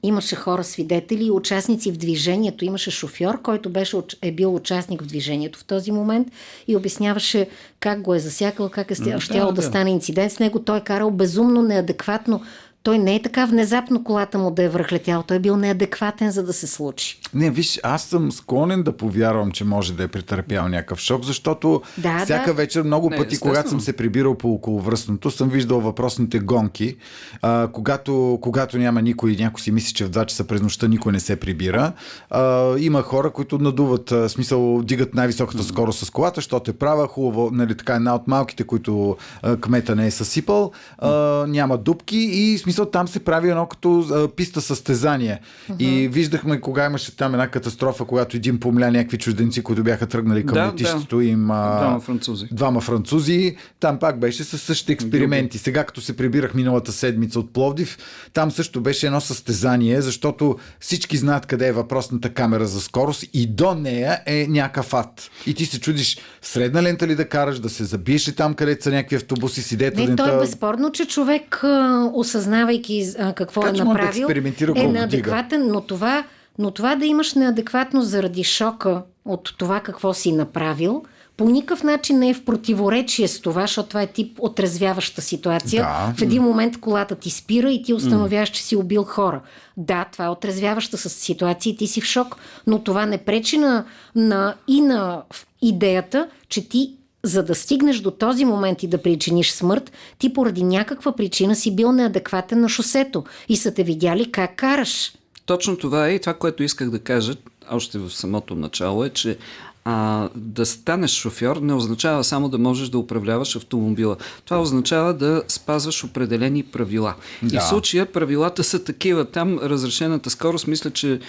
[0.02, 2.64] Имаше хора свидетели и участници в движението.
[2.64, 6.28] Имаше шофьор, който беше, е бил участник в движението в този момент
[6.68, 7.48] и обясняваше
[7.80, 10.58] как го е засякал, как е щяло да, да, да стане инцидент с него.
[10.58, 12.42] Той е карал безумно, неадекватно
[12.82, 15.22] той не е така внезапно колата му да е връхлетял.
[15.22, 17.20] Той е бил неадекватен, за да се случи.
[17.34, 21.82] Не, виж, аз съм склонен да повярвам, че може да е претърпял някакъв шок, защото
[21.98, 22.54] да, всяка да.
[22.54, 23.52] вечер много не, пъти, естествено.
[23.52, 26.96] когато съм се прибирал по околовръстното, съм виждал въпросните гонки.
[27.42, 31.12] А, когато, когато няма никой, някой си мисли, че в 2 часа през нощта никой
[31.12, 31.92] не се прибира.
[32.30, 37.08] А, има хора, които надуват, а, смисъл, дигат най-високата скорост с колата, защото е права,
[37.08, 41.10] хубаво, нали, така една от малките, които а, кмета не е съсипал, а,
[41.48, 45.40] няма дупки и смисъл смисъл там се прави едно като а, писта състезание.
[45.70, 45.82] Uh-huh.
[45.82, 50.46] И виждахме кога имаше там една катастрофа, когато един помля някакви чужденци, които бяха тръгнали
[50.46, 51.24] към да, летището да.
[51.24, 51.50] им.
[51.50, 52.48] А, двама французи.
[52.52, 53.56] Двама французи.
[53.80, 55.58] Там пак беше с същите експерименти.
[55.58, 57.98] Сега, като се прибирах миналата седмица от Пловдив,
[58.32, 63.46] там също беше едно състезание, защото всички знаят къде е въпросната камера за скорост и
[63.46, 65.30] до нея е някакъв ад.
[65.46, 68.84] И ти се чудиш средна лента ли да караш, да се забиеш ли там, където
[68.84, 70.06] са някакви автобуси, сидете.
[70.06, 71.64] Не, то е безспорно, че човек
[72.12, 74.28] осъзнава осъзнавайки а, какво как е направил,
[74.74, 76.24] да е неадекватен, но това,
[76.58, 81.02] но това да имаш неадекватност заради шока от това какво си направил,
[81.36, 85.82] по никакъв начин не е в противоречие с това, защото това е тип отрезвяваща ситуация.
[85.82, 86.14] Да.
[86.16, 89.40] В един момент колата ти спира и ти установяваш, че си убил хора.
[89.76, 93.84] Да, това е отрезвяваща ситуация и ти си в шок, но това не пречи на,
[94.14, 95.22] на и на
[95.62, 100.64] идеята, че ти за да стигнеш до този момент и да причиниш смърт, ти поради
[100.64, 105.12] някаква причина си бил неадекватен на шосето и са те видяли как караш.
[105.46, 107.34] Точно това е и това, което исках да кажа
[107.70, 109.38] още в самото начало е, че
[109.84, 114.16] а, да станеш шофьор не означава само да можеш да управляваш автомобила.
[114.44, 117.14] Това означава да спазваш определени правила.
[117.42, 117.56] Да.
[117.56, 119.24] И в случая правилата са такива.
[119.24, 121.20] Там разрешената скорост, мисля, че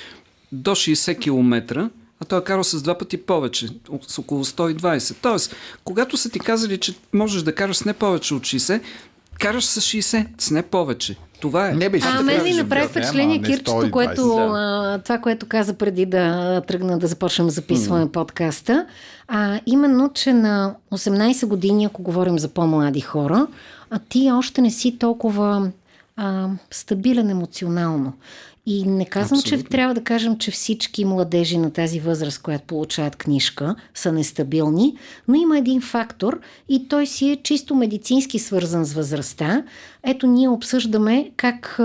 [0.52, 1.90] до 60 км
[2.22, 3.68] а той е карал с два пъти повече,
[4.08, 5.16] с около 120.
[5.22, 8.82] Тоест, когато са ти казали, че можеш да караш с не повече от 60,
[9.40, 11.18] караш с 60, с не повече.
[11.42, 11.74] Това е.
[11.74, 15.00] Не беше, а, мен ми направи впечатление Кирчето, което, да.
[15.04, 18.12] това, което каза преди да тръгна да започнем да записваме mm.
[18.12, 18.86] подкаста.
[19.28, 23.48] А, именно, че на 18 години, ако говорим за по-млади хора,
[23.90, 25.72] а ти още не си толкова
[26.16, 28.14] а, стабилен емоционално.
[28.72, 29.64] И не казвам, Абсолютно.
[29.64, 34.96] че трябва да кажем, че всички младежи на тази възраст, която получават книжка, са нестабилни,
[35.28, 39.64] но има един фактор и той си е чисто медицински свързан с възрастта.
[40.04, 41.80] Ето ние обсъждаме как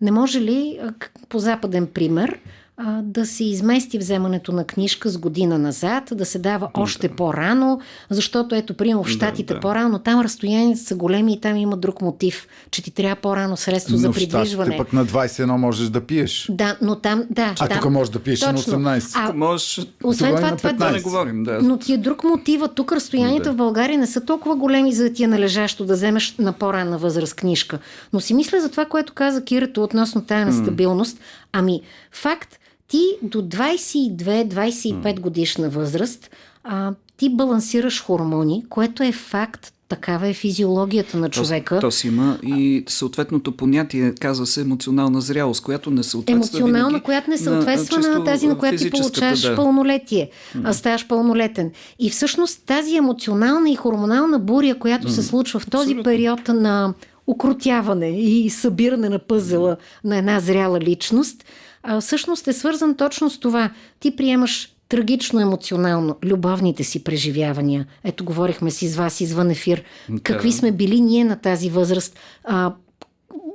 [0.00, 0.80] не може ли,
[1.28, 2.38] по западен пример,
[2.76, 7.16] а, да се измести вземането на книжка с година назад, да се дава още да.
[7.16, 9.60] по-рано, защото ето, примерно в Штатите да, да.
[9.60, 13.92] по-рано, там разстоянията са големи и там има друг мотив, че ти трябва по-рано средство
[13.92, 14.76] но за придвижване.
[14.76, 16.46] пък на 21 можеш да пиеш.
[16.50, 17.54] Да, но там, да.
[17.60, 18.78] А там, тук можеш да пиеш Точно.
[18.78, 19.10] на 18.
[19.14, 21.58] А, можеш, освен това, това, това не говорим, да.
[21.62, 22.60] Но ти е друг мотив.
[22.74, 23.52] Тук разстоянията да.
[23.52, 26.98] в България не са толкова големи, за да ти е належащо да вземеш на по-ранна
[26.98, 27.78] възраст книжка.
[28.12, 31.18] Но си мисля за това, което каза Кирато относно тая нестабилност.
[31.52, 31.80] Ами,
[32.12, 32.58] факт,
[32.88, 36.30] ти до 22-25 годишна възраст
[36.64, 39.70] а, ти балансираш хормони, което е факт.
[39.88, 41.74] Такава е физиологията на човека.
[41.74, 46.58] То, то си има и съответното понятие, казва се емоционална зрялост, която не съответства.
[46.58, 49.56] Емоционална, която не съответства на, на тази, на която ти получаваш да.
[49.56, 50.30] пълнолетие,
[50.64, 51.70] а ставаш пълнолетен.
[51.98, 56.02] И всъщност тази емоционална и хормонална буря, която се случва в този Абсолютно.
[56.02, 56.94] период на
[57.26, 61.44] укротяване и събиране на пъзела на една зряла личност,
[61.84, 63.70] а, всъщност е свързан точно с това.
[64.00, 67.86] Ти приемаш трагично емоционално любовните си преживявания.
[68.04, 69.82] Ето, говорихме си с вас извън ефир.
[70.08, 70.20] Да.
[70.20, 72.18] Какви сме били ние на тази възраст?
[72.44, 72.72] А,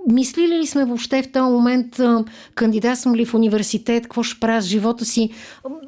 [0.07, 1.99] мислили ли сме въобще в този момент,
[2.55, 5.29] кандидатствам ли в университет, какво ще правя с живота си,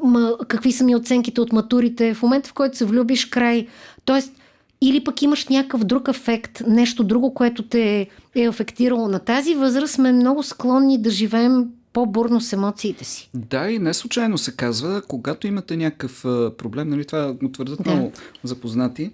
[0.03, 3.67] м- какви са ми оценките от матурите, в момента в който се влюбиш край.
[4.05, 4.33] Тоест,
[4.81, 9.93] или пък имаш някакъв друг ефект, нещо друго, което те е афектирало на тази възраст,
[9.93, 13.29] сме много склонни да живеем по-бурно с емоциите си.
[13.33, 16.21] Да, и не случайно се казва, когато имате някакъв
[16.57, 17.91] проблем, нали, това го твърдат да.
[17.91, 18.11] много
[18.43, 19.11] запознати,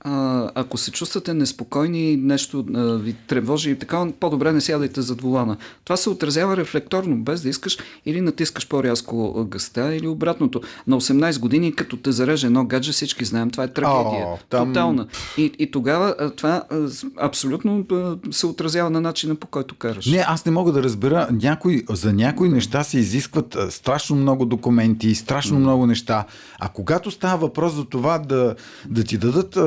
[0.00, 5.20] а, ако се чувствате неспокойни, нещо а, ви тревожи и така, по-добре не сядайте зад
[5.20, 5.56] волана.
[5.84, 10.60] Това се отразява рефлекторно, без да искаш или натискаш по-рязко гъста или обратното.
[10.86, 14.26] На 18 години, като те зареже едно гадже, всички знаем, това е трагедия.
[14.26, 14.68] О, там...
[14.68, 15.06] Тотална.
[15.38, 20.06] И, и тогава а, това а, абсолютно а, се отразява на начина по който караш.
[20.06, 21.28] Не, аз не мога да разбера.
[21.32, 26.24] Някой, за някои неща се изискват а, страшно много документи, страшно много неща.
[26.60, 28.54] А когато става въпрос за това да,
[28.88, 29.58] да ти дадат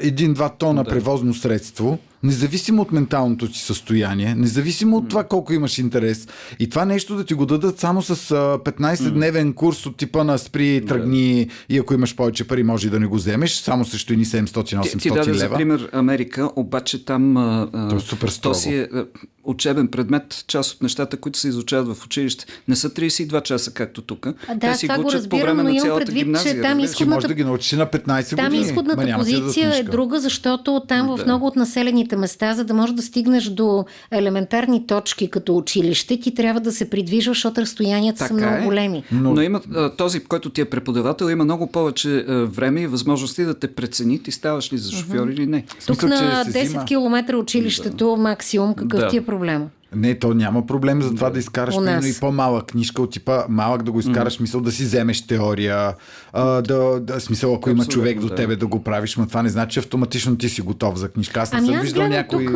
[0.00, 0.90] един-два тона да.
[0.90, 6.28] превозно средство, Независимо от менталното ти състояние, независимо от това колко имаш интерес.
[6.58, 8.14] И това нещо да ти го дадат само с а,
[8.58, 13.06] 15-дневен курс от типа на спри, тръгни и ако имаш повече пари, може да не
[13.06, 15.38] го вземеш, само срещу едни 700-800 Ти, ти даде лева.
[15.38, 19.04] за пример Америка, обаче там а, То е супер то си е а,
[19.44, 22.46] учебен предмет, част от нещата, които се изучават в училище.
[22.68, 24.26] Не са 32 часа, както тук.
[24.26, 26.62] А, да, Те си го учат по време но на цялата предвид, че гимназия.
[26.62, 26.72] там?
[26.72, 28.62] Ти можеш изходната- да ги научиш на 15 Там години.
[28.62, 31.24] изходната Ма няма ти да позиция е друга, защото там в Да.
[31.24, 36.34] много от населените места, за да можеш да стигнеш до елементарни точки като училище, ти
[36.34, 38.60] трябва да се придвижваш, защото разстоянията са Така много е.
[38.60, 39.02] големи.
[39.12, 43.54] Но, Но има, този, който ти е преподавател, има много повече време и възможности да
[43.54, 45.64] те прецени ти ставаш ли за шофьор или не.
[45.86, 46.84] Тук смисъл, на че се 10 взима.
[46.84, 49.08] км училището максимум, какъв Да.
[49.08, 49.66] ти е проблема?
[49.94, 53.82] Не, то няма проблем за това да, изкараш примерно и по-малък книжка от типа малък
[53.82, 55.94] да го изкараш, мисъл да си вземеш теория,
[56.32, 59.48] а, да, да, смисъл ако има човек до тебе да го правиш, но това не
[59.48, 61.40] значи че автоматично ти си готов за книжка.
[61.40, 62.46] Аз не Ами съм аз виждал някой...
[62.46, 62.54] тук,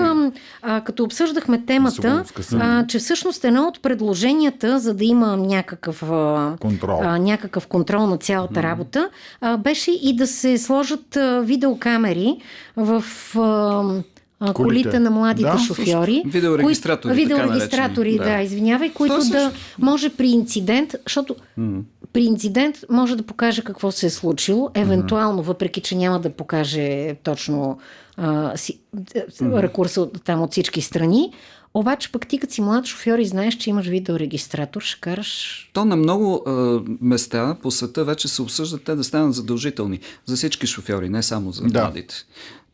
[0.63, 6.57] а, като обсъждахме темата, а, че всъщност едно от предложенията, за да има някакъв а,
[6.61, 7.01] Контрол.
[7.03, 9.09] а, някакъв контрол на цялата работа,
[9.41, 12.37] а, беше и да се сложат а, видеокамери
[12.77, 13.05] в
[13.39, 14.03] а,
[14.43, 14.83] а, колите.
[14.83, 14.99] Колите.
[14.99, 16.23] на младите Да, шофьори.
[16.27, 18.25] Видеорегистратори, така видеорегистратори, да.
[18.25, 18.43] да.
[18.43, 19.59] извинявай, които То е да също.
[19.79, 21.37] може при инцидент, защото
[22.13, 27.15] при инцидент може да покаже какво се е случило, евентуално, въпреки че няма да покаже
[27.23, 27.79] точно
[28.17, 28.81] а, си,
[29.43, 31.33] рекурса от, там от всички страни,
[31.75, 35.85] обаче пък ти като си млад шофьор и знаеш, че имаш видеорегистратор, ще караш То
[35.85, 40.67] на много а, места по света вече се обсъждат те да станат задължителни за всички
[40.67, 41.93] шофьори, не само за Да.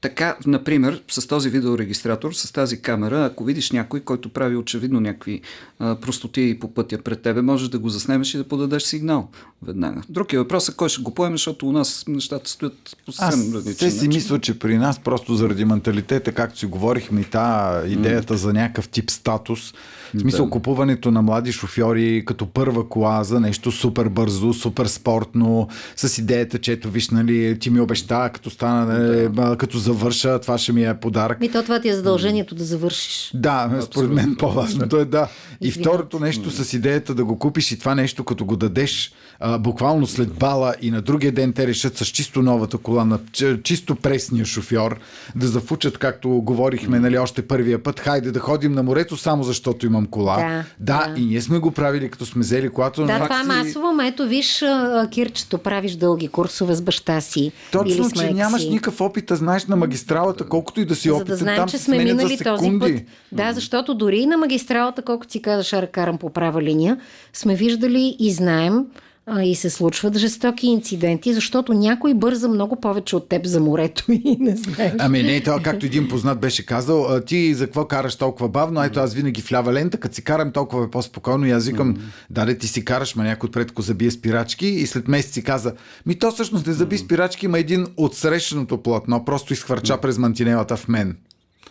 [0.01, 5.41] Така, например, с този видеорегистратор, с тази камера, ако видиш някой, който прави очевидно някакви
[5.79, 9.29] а, простоти по пътя пред тебе, можеш да го заснемеш и да подадеш сигнал
[9.63, 10.03] веднага.
[10.09, 13.55] Друг е въпросът кой ще го поеме, защото у нас нещата стоят по Аз съвсем
[13.55, 17.83] различен се си мисля, че при нас просто заради менталитета, както си говорихме и та
[17.87, 19.75] идеята за някакъв тип статус,
[20.15, 20.51] в смисъл Да.
[20.51, 26.59] купуването на млади шофьори като първа кола за нещо супер бързо, супер спортно, с идеята,
[26.59, 30.73] че ето виж, нали, ти ми обеща, като стана, нали, ма, като завърша, това ще
[30.73, 31.41] ми е подарък.
[31.41, 33.31] Ми то това ти е задължението да завършиш.
[33.35, 35.29] Да, според мен по-важното е да.
[35.61, 39.59] И второто нещо с идеята да го купиш и това нещо, като го дадеш а,
[39.59, 43.19] буквално след бала и на другия ден те решат с чисто новата кола, на
[43.63, 44.99] чисто пресния шофьор,
[45.37, 49.87] да зафучат, както говорихме нали, още първия път, хайде да ходим на морето само защото
[49.99, 50.37] имам кола.
[50.37, 51.21] Да, да, да.
[51.21, 53.05] и ние сме го правили, като сме взели колата.
[53.05, 54.65] Да, това е си- масово, ма ето виж,
[55.11, 57.53] Кирчето, правиш дълги курсове с баща си.
[57.73, 61.37] Точно, че нямаш никакъв опит, знаеш на магистралата, колкото и да си За опитен, да
[61.37, 62.93] знаем, там че сме минали за този път.
[63.33, 66.97] Да, защото дори и на магистралата, колкото си казаш, карам по права линия,
[67.33, 68.85] сме виждали и знаем
[69.31, 74.05] а, и се случват жестоки инциденти, защото някой бърза много повече от теб за морето
[74.13, 74.93] и не знаеш.
[74.99, 78.85] Ами не, това както един познат беше казал, ти за какво караш толкова бавно?
[78.85, 81.97] Ето аз винаги в лява лента, като си карам толкова е по-спокойно и аз викам,
[82.31, 85.73] да, ти си караш, ма някой отпред го забие спирачки и след месеци каза,
[86.07, 90.77] ми то всъщност не заби спирачки, има един от срещаното платно, просто изхвърча през мантинелата
[90.77, 91.17] в мен.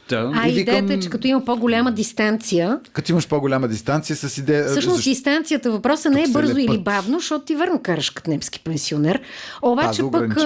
[0.09, 0.31] Да.
[0.35, 4.37] А и викам- идеята е, че като има по-голяма дистанция, Като имаш по-голяма дистанция с
[4.37, 4.65] идея...
[4.65, 8.59] Всъщност защо- дистанцията въпроса не е бързо или бавно, защото ти верно караш като немски
[8.59, 9.21] пенсионер.
[9.61, 10.37] Обаче Паза пък...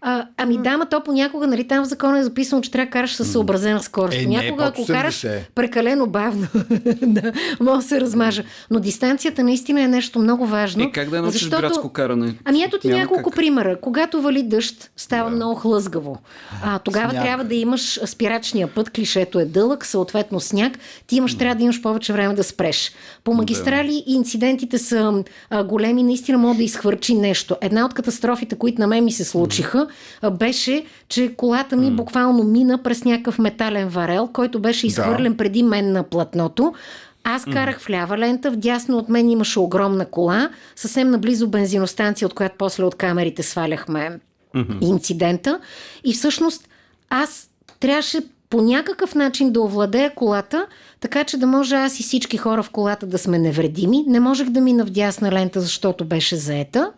[0.00, 2.90] А, ами да, ма то понякога, нали, там в закона е записано, че трябва да
[2.90, 4.14] караш със съобразена скорост.
[4.14, 5.40] Е, не, Понякога, под ако караш 80.
[5.54, 6.46] прекалено бавно,
[7.02, 8.44] да, може да се размажа.
[8.70, 10.82] Но дистанцията наистина е нещо много важно.
[10.82, 12.34] И как да научиш защото- градско каране?
[12.44, 13.36] Ами ето ти Няма няколко как.
[13.36, 13.80] примера.
[13.80, 16.18] Когато вали дъжд, става много хлъзгаво.
[16.64, 17.22] А, тогава Сняг.
[17.22, 20.78] трябва да имаш спирачния път, клишето е дълъг, съответно сняг.
[21.06, 22.92] Ти имаш, трябва да имаш повече време да спреш.
[23.24, 27.56] По магистрали инцидентите са а, големи, наистина може да изхвърчи нещо.
[27.60, 29.88] Една от катастрофите, които на мен ми се случиха,
[30.32, 35.92] беше, че колата ми буквално мина през някакъв метален варел, който беше изхвърлен преди мен
[35.92, 36.74] на платното.
[37.24, 42.34] Аз карах в лява лента, вдясно от мен имаше огромна кола, съвсем наблизо бензиностанция, от
[42.34, 44.18] която после от камерите сваляхме
[44.80, 45.60] инцидента.
[46.04, 46.68] И всъщност
[47.10, 50.66] аз трябваше по някакъв начин да овладея колата,
[51.00, 54.04] така че да може аз и всички хора в колата да сме невредими.
[54.06, 56.92] Не можех да мина в дясна лента, защото беше заета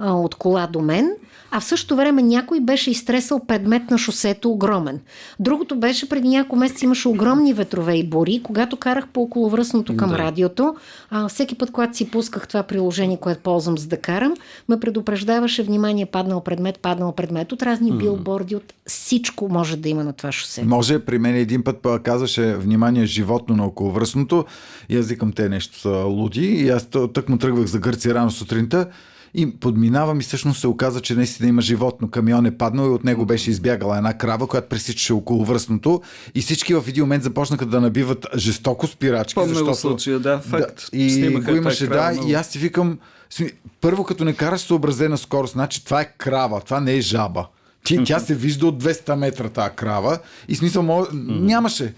[0.00, 1.10] а, от кола до мен,
[1.50, 5.00] а в същото време някой беше изтресал предмет на шосето огромен.
[5.40, 10.10] Другото беше преди няколко месеца имаше огромни ветрове и бури, когато карах по околовръстното към
[10.10, 10.18] Да.
[10.18, 10.76] радиото.
[11.10, 14.34] А, всеки път, когато си пусках това приложение, което ползвам за да карам,
[14.68, 20.04] ме предупреждаваше внимание, паднал предмет, паднал предмет от разни билборди, от всичко може да има
[20.04, 20.64] на това шосе.
[20.64, 24.44] Може, при мен един път казваше внимание животно на околовръстното
[24.88, 28.14] и аз викам те нещо са луди и аз тъ- тък му тръгвах за Гърция
[28.14, 28.86] рано сутринта
[29.36, 32.10] и подминавам и всъщност се оказа, че наистина има животно.
[32.10, 36.02] Камион е паднал и от него беше избягала една крава, която пресичаше около връстното
[36.34, 39.34] и всички в един момент започнаха да набиват жестоко спирачки.
[39.34, 39.76] Помня защото...
[39.76, 40.88] случая, да, факт.
[40.92, 42.28] Да, и Снимаха го имаше, крава да, много.
[42.28, 42.98] и аз си викам,
[43.80, 47.46] първо като не караш съобразена скорост, значи това е крава, това не е жаба.
[47.84, 50.18] Ти, тя се вижда от 200 метра тази крава
[50.48, 51.06] и смисъл мож...
[51.12, 51.94] нямаше.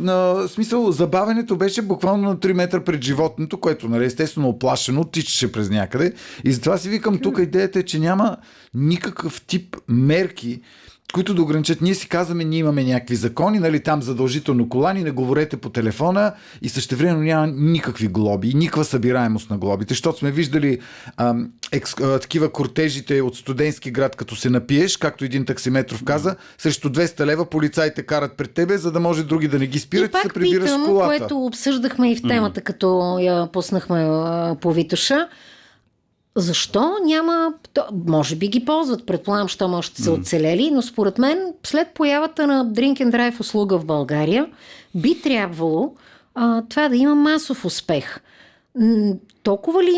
[0.00, 5.52] На смисъл, забавенето беше буквално на 3 метра пред животното, което, нали, естествено, оплашено, тичаше
[5.52, 6.12] през някъде.
[6.44, 8.36] И затова си викам, тук идеята е, че няма
[8.74, 10.60] никакъв тип мерки,
[11.14, 11.80] които да ограничат.
[11.80, 16.32] Ние си казваме, ние имаме някакви закони, нали, там задължително колани, не говорете по телефона
[16.62, 20.78] и същевременно няма никакви глоби никаква събираемост на глобите, защото сме виждали
[21.16, 26.36] ам, екс, а, такива кортежите от студентски град, като се напиеш, както един таксиметров каза,
[26.58, 30.14] срещу 200 лева полицаите карат пред тебе, за да може други да не ги спират
[30.14, 31.06] И и, се пак прибираш питам, колата.
[31.06, 35.28] което обсъждахме и в темата, като я пуснахме а, по Витоша.
[36.38, 37.52] Защо няма...
[37.74, 42.46] то- Може би ги ползват, предполагам, що още са оцелели, но според мен след появата
[42.46, 44.46] на Drink and Drive услуга в България,
[44.94, 45.94] би трябвало
[46.34, 48.20] а, това да има масов успех.
[49.42, 49.90] Толкова ли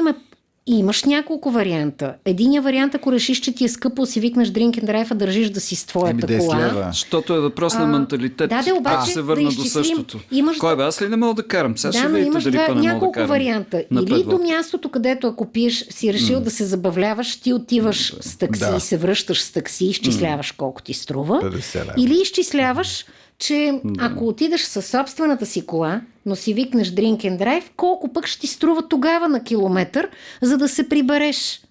[0.71, 2.15] има Имаш няколко варианта.
[2.25, 5.51] Единия вариант, ако решиш, че ти е скъпо, си викнеш Drink and Drive, а държиш
[5.51, 6.85] да си с твоята Еми, 10 кола.
[6.87, 8.51] Защото е въпрос на А, менталитет.
[8.51, 9.85] да, де, обаче, Аз се да върна до изчислим.
[9.85, 10.19] същото.
[10.33, 11.79] Имаш- Кой бе, аз ли не мога да карам?
[11.79, 13.29] Сега Да, ще видите имаш дали два, не мога да няколко карам.
[13.29, 13.85] варианта.
[13.91, 18.39] На Или до мястото, където ако пиеш, си решил да се забавляваш, ти отиваш с
[18.39, 18.75] такси Да.
[18.77, 21.41] и се връщаш с такси, изчисляваш колко ти струва.
[21.43, 21.95] 50 лева.
[21.99, 23.05] Или изчисляваш,
[23.41, 28.27] че ако отидеш със собствената си кола, но си викнеш Drink and Drive, колко пък
[28.27, 30.09] ще ти струва тогава на километър,
[30.43, 31.63] за да се прибереш.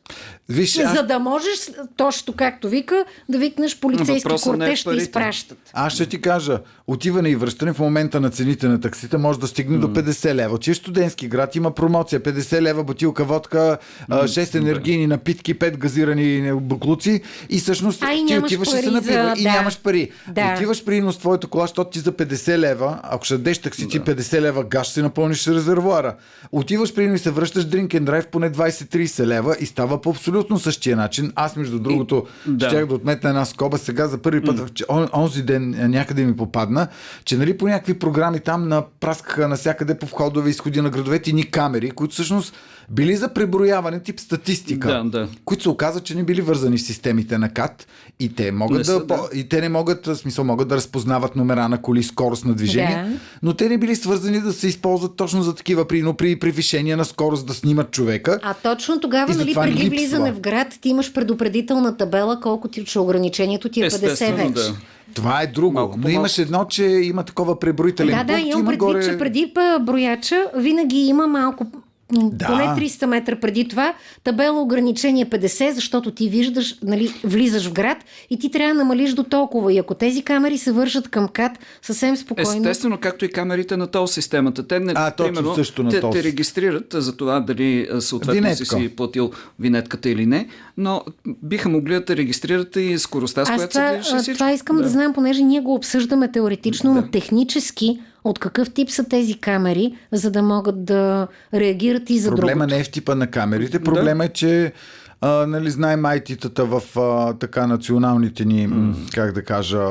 [0.49, 5.57] Виж, аз За да можеш, точно както вика, да викнеш полицейски е кортеж, ще изпращат.
[5.73, 9.47] Аз ще ти кажа, отиване и връщане в момента на цените на таксита може да
[9.47, 10.55] стигне до 50 лева.
[10.55, 13.77] Отиваш студентски град, има промоция, 50 лева бутилка водка,
[14.09, 18.77] а, 6 енергийни напитки, 5 газирани буклуци и всъщност А, и ти отиваш и се
[18.77, 19.51] пари напива за- и да.
[19.51, 20.11] нямаш пари.
[20.27, 20.53] Да.
[20.55, 23.99] Отиваш при с твоята кола, защото ти за 50 лева, ако ще дадеш такси ти
[23.99, 26.15] 50 лева ще си напълниш резервуара.
[26.51, 30.38] Отиваш при и се връщаш drink and drive поне 20-30 лева и става по абсолютно
[30.59, 31.31] същия начин.
[31.35, 32.69] Аз между другото да.
[32.69, 36.25] щях да отметна една скоба сега за първи път, че он, онзи ден а, някъде
[36.25, 36.87] ми попадна,
[37.25, 41.33] че нали по някакви програми там напраскаха навсякъде по входове и изходи на градовете и
[41.33, 42.53] ни камери, които всъщност
[42.89, 45.27] били за преброяване тип статистика, Да, да.
[45.45, 47.87] които се оказа, че не били вързани с системите на КАТ
[48.19, 49.19] и те могат Не да, са, да.
[49.33, 53.03] и те не могат, в смисъл, могат да разпознават номера на коли, скорост на движение,
[53.03, 53.19] Да.
[53.43, 56.95] но те не били свързани да се използват точно за такива при, но при превишение
[56.95, 58.39] на скорост да снимат човека.
[58.43, 62.99] А точно тогава, нали, преди влизане в град, ти имаш предупредителна табела, колко ти че
[62.99, 64.53] ограничението ти е 50 Естествено, вече.
[64.53, 64.75] да.
[65.13, 65.73] Това е друго.
[65.73, 69.05] Малко но имаш едно, че има такова преброителен Да, да, имам има предвид, горе...
[69.05, 71.65] че преди брояча винаги има малко
[72.14, 72.47] Да.
[72.47, 73.93] поне 300 метра преди това,
[74.24, 77.97] табела ограничение 50, защото ти виждаш, нали, влизаш в град
[78.30, 79.74] и ти трябва да намалиш до толкова.
[79.74, 81.51] И ако тези камери се вършат към КАТ,
[81.82, 82.51] съвсем спокойно.
[82.51, 84.68] Естествено, както и камерите на тол системата.
[84.68, 88.66] Те, не, А, примерно, също на те, тол те регистрират за това дали съответно Винетка.
[88.66, 90.47] си си платил винетката или не,
[90.78, 91.01] но
[91.43, 94.38] биха могли да те регистрират и скоростта, с Аз която се това, движиш а, всичко.
[94.38, 94.89] това искам да.
[94.89, 100.32] знам, понеже ние го обсъждаме теоретично, но технически от какъв тип са тези камери, за
[100.32, 102.76] да могат да реагират и за Проблема другото.
[102.76, 103.84] не е в типа на камерите.
[103.84, 104.74] Проблема е, че
[105.22, 109.86] а, нали, знаем IT-тата в а, така националните ни, м, как да кажа,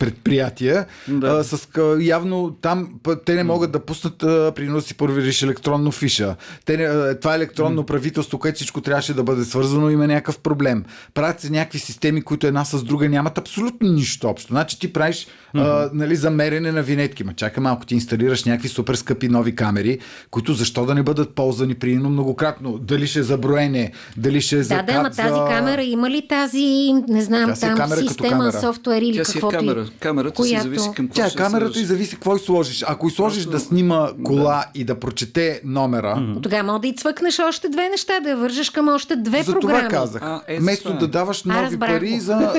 [0.00, 0.86] предприятия.
[1.08, 1.26] Да.
[1.26, 1.68] А, с,
[2.00, 2.88] явно там
[3.24, 6.36] те не могат да пуснат а, примерно си провериш електронно фиша.
[6.64, 10.84] Те а, това електронно правителство, което всичко трябваше да бъде свързано, има някакъв проблем.
[11.14, 14.52] Правят се някакви системи, които една с друга нямат абсолютно нищо общо.
[14.52, 17.24] Значи ти правиш а, нали, за мерене на винетки.
[17.24, 19.98] Ма чакай малко, ти инсталираш някакви супер скъпи нови камери,
[20.30, 22.78] които защо да не бъдат ползвани примерно многократно.
[22.78, 26.10] Дали ще е за броене, дали ще е за Да, да, ама тази камера има
[26.10, 29.89] ли тази, не знам, е там камера система, софтуер или Тя си е каквото камера.
[29.92, 32.84] Камерата си зависи към Тя ще камерата и зависи какво и сложиш.
[32.84, 36.92] Ако и сложиш Просто- да снима кола и да прочете номера, Тогава мога да и
[36.92, 39.78] цвъкнеш още две неща, да я вържеш към още две за програми.
[39.78, 40.22] това казах.
[40.22, 40.98] А, е, за Вместо това е.
[40.98, 42.20] да даваш нови разбрах пари го.
[42.20, 42.52] за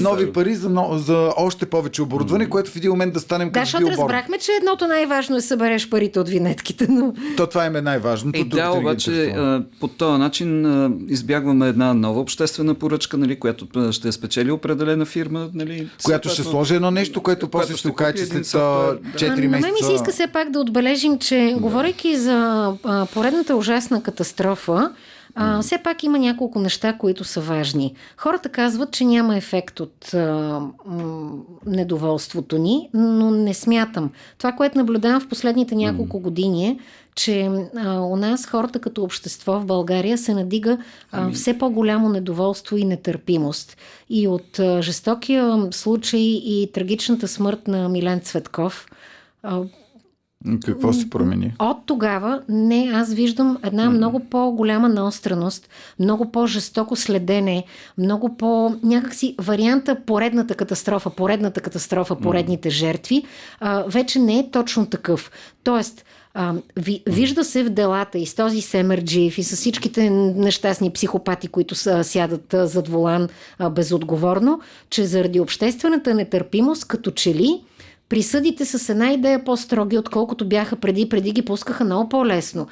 [0.00, 3.52] нови пари за, но- за още повече оборудване, което в един момент да станем Да,
[3.52, 3.98] като защото билборд.
[4.00, 7.82] разбрахме, че едното най-важно е да събереш парите от винетките, но То това им е
[7.82, 8.40] най-важното.
[8.40, 13.36] Е, да, да обаче а, по този начин а, избягваме една нова обществена поръчка, нали,
[13.36, 15.48] която а, ще спечели определена фирма.
[15.54, 18.94] Нали, която ще съответно- сложи едно нещо, което после ще окаже, че след а, софтуер,
[18.94, 19.18] да.
[19.18, 19.66] 4 А, на месеца...
[19.66, 24.90] мен ми се иска все пак да отбележим, че говорейки за а, поредната ужасна катастрофа,
[25.34, 27.94] а, все пак има няколко неща, които са важни.
[28.16, 31.32] Хората казват, че няма ефект от а, м,
[31.66, 34.10] недоволството ни, но не смятам.
[34.38, 36.78] Това, което наблюдавам в последните няколко години е,
[37.14, 40.78] че а, у нас хората като общество в България се надига
[41.12, 43.76] а, все по-голямо недоволство и нетърпимост.
[44.10, 48.86] И от а, жестокия случай и трагичната смърт на Милен Цветков,
[49.42, 49.62] а,
[50.64, 51.54] Какво се промени?
[51.58, 57.64] от тогава не, аз виждам една много по-голяма наостреност, много по-жестоко следене,
[57.98, 63.24] много по някакси варианта поредната катастрофа, поредната катастрофа, поредните жертви,
[63.60, 65.30] а, вече не е точно такъв.
[65.64, 66.04] Тоест,
[66.34, 71.48] а, ви, вижда се в делата и с този Семерджиев и с всичките нещастни психопати,
[71.48, 73.28] които са, сядат а, зад волан
[73.58, 74.60] а, безотговорно,
[74.90, 77.62] че заради обществената нетърпимост, като че ли
[78.08, 81.08] присъдите с една идея по-строги, отколкото бяха преди.
[81.08, 82.66] Преди ги пускаха много по-лесно.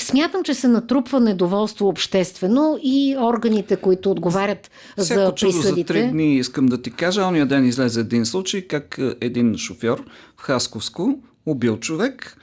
[0.00, 5.92] Смятам, че се натрупва недоволство обществено и органите, които отговарят Всяко за чудо за присъдите.
[5.92, 7.26] три дни искам да ти кажа.
[7.26, 10.04] Ония ден излезе един случай, как един шофьор
[10.36, 12.36] в Хасковско убил човек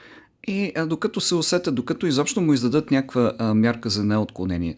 [0.48, 4.76] и а, докато се усета, докато изобщо му издадат някаква а, мярка за неотклонение.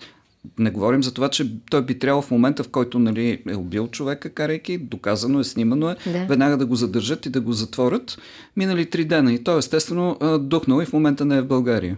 [0.59, 3.87] Не говорим за това, че той би трябвало в момента, в който нали, е убил
[3.87, 6.25] човека, карайки, доказано е, снимано е, Да.
[6.25, 8.17] веднага да го задържат и да го затворят.
[8.57, 11.97] Минали три дена и той естествено духнал и в момента не е в България.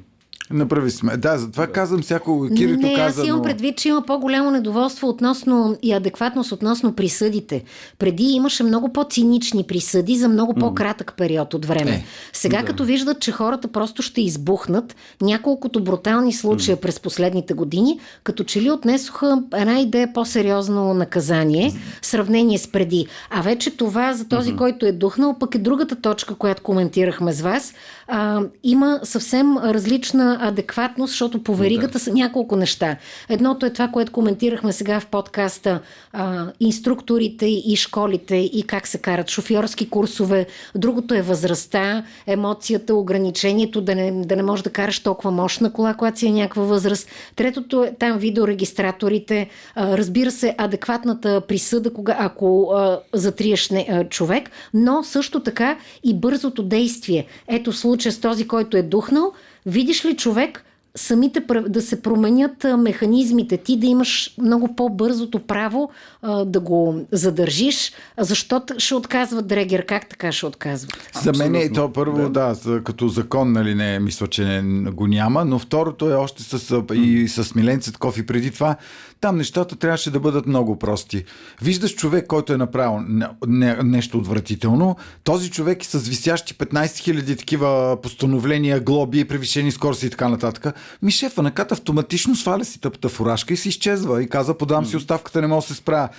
[0.52, 1.18] Направи сме.
[1.18, 3.22] Да, затова казвам всяко Кирито не, каза.
[3.22, 7.64] аз имам но- предвид, че има по-голямо недоволство относно и адекватност относно присъдите.
[8.00, 11.92] Преди имаше много по-цинични присъди за много по-кратък период от време.
[11.92, 12.66] Е, Сега, да.
[12.66, 18.62] като виждат, че хората просто ще избухнат, няколкото брутални случая през последните години, като че
[18.62, 23.08] ли отнесоха една идея по-сериозно наказание, в сравнение с преди.
[23.30, 27.42] А вече това за този, който е духнал, пък е другата точка, която коментирахме с
[27.42, 27.74] вас.
[28.08, 32.98] А, има съвсем различна адекватност, защото по веригата са няколко неща.
[33.30, 35.80] Едното е това, което коментирахме сега в подкаста,
[36.14, 40.46] а, инструкторите и школите и как се карат шофьорски курсове.
[40.76, 45.94] Другото е възрастта, емоцията, ограничението да не, да не можеш да караш толкова мощна кола,
[45.94, 47.10] когато си е някаква възраст.
[47.36, 49.50] Третото е там видеорегистраторите.
[49.76, 55.78] А, разбира се, адекватната присъда, кога, ако а, затриеш не, а, човек, но също така
[56.04, 57.26] и бързото действие.
[57.48, 59.32] Ето в случая с този, който е духнал,
[59.66, 60.64] видиш ли човек,
[60.96, 65.90] самите да се променят механизмите, ти да имаш много по-бързото право
[66.22, 69.86] а, да го задържиш, защото ще отказва Дрегер.
[69.86, 70.90] Как така ще отказва?
[71.14, 75.08] За мен е то първо, да, за, като закон, нали, не, мисля, че не, го
[75.08, 78.76] няма, но второто е още с, и с Милен Цветков и преди това,
[79.22, 81.24] там нещата трябваше да бъдат много прости.
[81.62, 86.86] Виждаш човек, който е направил не, не, нещо отвратително, този човек е с висящи 15
[86.86, 90.76] 000 такива постановления, глоби, превишени скорости и така нататък.
[91.02, 94.86] Ми шефа на кат автоматично сваля си тъпата фуражка и се изчезва и каза, подам
[94.86, 96.10] си оставката, не мога да се справя.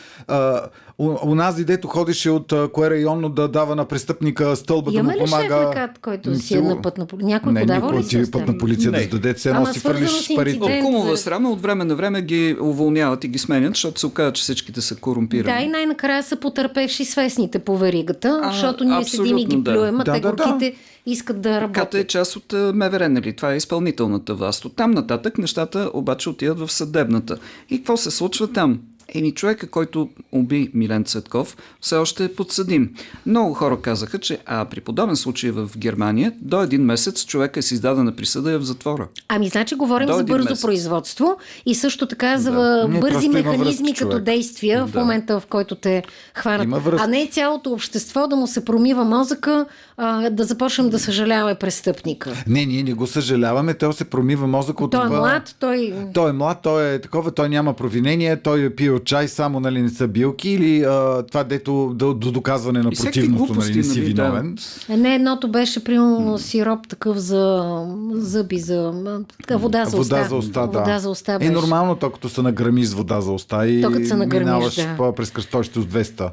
[0.98, 5.14] Унази, дето ходеше от а, кое районно да дава на престъпника стълба да му Имаме
[5.16, 5.42] ли помага.
[5.44, 7.26] шеф на кат, който си е на път на полиция?
[7.26, 9.04] Някой не, подава никой ли ти си път на полиция да Не.
[9.04, 10.80] сдаде, все Ама едно си фърлиш парите.
[10.80, 12.56] кумова за- срама от време на време ги
[12.86, 15.58] уволняват и ги сменят, защото се оказа, че всичките са корумпирани.
[15.58, 19.72] Да, и най-накрая са потърпевши свестните по веригата, А, защото ние седим и ги да.
[19.72, 20.44] плюем, а Да, те да, да.
[20.44, 20.74] горките
[21.06, 21.82] искат да работят.
[21.84, 23.36] Ката е част от МВР, нали?
[23.36, 24.64] Това е изпълнителната власт.
[24.64, 27.38] От там нататък нещата обаче отиват в съдебната.
[27.70, 28.80] И какво се случва там?
[29.14, 32.94] Еми човека, който уби Милен Цветков, все още е подсъдим.
[33.26, 37.62] Много хора казаха, че а при подобен случай в Германия до един месец човека е
[37.62, 39.08] с издадена присъда е в затвора.
[39.28, 40.62] Ами, значи говорим До за бързо месец.
[40.62, 41.36] производство
[41.66, 42.50] и също така за
[42.88, 44.98] Не, бързи механизми връзка, като действия в Да.
[45.00, 46.02] момента, в който те
[46.34, 46.82] хванат.
[46.98, 52.32] А не цялото общество да му се промива мозъка, а, да започнем да съжаляваме престъпника.
[52.46, 55.94] Не, ние не го съжаляваме, той се промива мозък от Той е млад, той...
[56.14, 59.82] Той е млад, той е такова, той няма провинение, той е пил чай, само нали
[59.82, 63.78] не са билки или а, това дето до, до доказване на И противното, глупости, нали
[63.78, 64.22] не си нали, да.
[64.22, 64.56] виновен.
[64.88, 68.92] Не, едното беше примерно сироп такъв за зъби, за
[69.40, 70.16] така, вода за уста.
[70.16, 70.78] Вода за уста, да.
[70.78, 71.50] Вода за уста е беше.
[71.50, 75.12] нормално, то като се награмиш с вода за уста и То като се минаваш да.
[75.16, 76.30] през кръстощето с 200.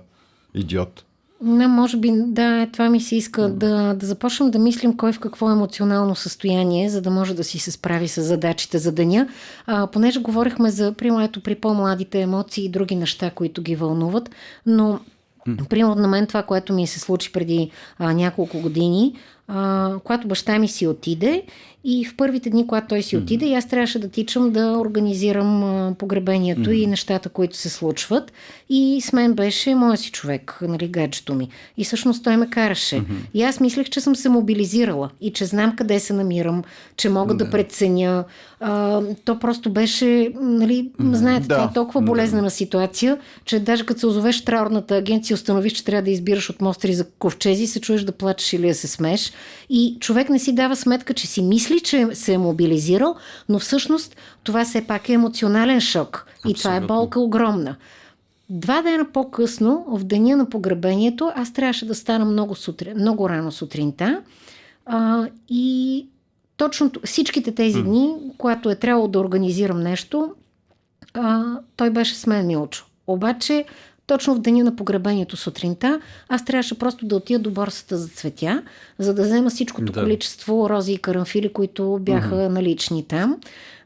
[0.55, 1.03] Идиот.
[1.45, 5.13] Не, може би, да, е, това ми се иска да, да започнем да мислим кой
[5.13, 9.27] в какво емоционално състояние, за да може да си се справи с задачите за деня.
[9.65, 14.29] А, понеже говорихме за, примерно, при по-младите емоции и други неща, които ги вълнуват,
[14.65, 14.99] но
[15.69, 19.15] Примерно на мен това, което ми се случи преди а, няколко години,
[19.47, 21.43] а, когато баща ми си отиде
[21.85, 25.63] и в първите дни, когато той си отиде, и аз трябваше да тичам да организирам
[25.63, 28.33] а, погребението и нещата, които се случват.
[28.69, 31.49] И с мен беше моя си човек, нали, гаджето ми.
[31.77, 33.03] И всъщност той ме караше.
[33.33, 36.63] И аз мислех, че съм се мобилизирала и че знам къде се намирам,
[36.97, 38.23] че мога да, преценя.
[38.59, 41.55] А, то просто беше, нали, знаете, Да.
[41.55, 45.83] това е толкова болезнена ситуация, че даже като се озовеш в траурната агенция установиш, че
[45.85, 49.32] трябва да избираш от мостри за ковчези, се чуеш да плачеш или да се смееш.
[49.69, 53.15] И човек не си дава сметка, че си мисли, че се е мобилизирал,
[53.49, 56.27] но всъщност това все пак е емоционален шок.
[56.47, 57.75] И това е болка огромна.
[58.49, 63.51] Два дена по-късно, в деня на погребението, аз трябваше да стана много, сутри, много рано
[63.51, 64.21] сутринта.
[64.85, 66.07] А, и
[66.57, 70.33] точно всичките тези дни, когато е трябвало да организирам нещо,
[71.13, 71.43] а,
[71.75, 72.85] той беше с мен Милчо.
[73.07, 73.65] Обаче,
[74.07, 75.99] точно в деня на погребението сутринта,
[76.29, 78.63] аз трябваше просто да отида до борсата за цветя,
[78.99, 80.01] за да взема всичкото да.
[80.01, 82.47] количество рози и карамфили, които бяха uh-huh.
[82.47, 83.37] налични там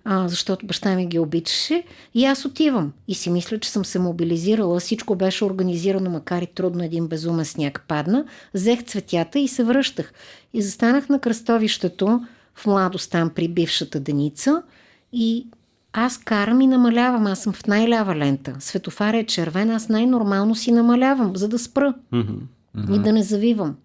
[0.09, 1.83] а, защото баща ми ги обичаше.
[2.13, 4.79] И аз отивам и си мисля, че съм се мобилизирала.
[4.79, 8.25] Всичко беше организирано, макар и трудно, един безумен сняг падна.
[8.53, 10.13] Взех цветята и се връщах.
[10.53, 12.21] И застанах на кръстовището
[12.55, 14.63] в младост там при бившата Деница
[15.13, 15.47] и
[15.99, 17.27] аз карам и намалявам.
[17.27, 18.55] Аз съм в най-лява лента.
[18.59, 21.93] Светофара е червен, аз най-нормално си намалявам, за да спра.
[22.13, 22.95] Mm-hmm.
[22.95, 23.75] И да не завивам.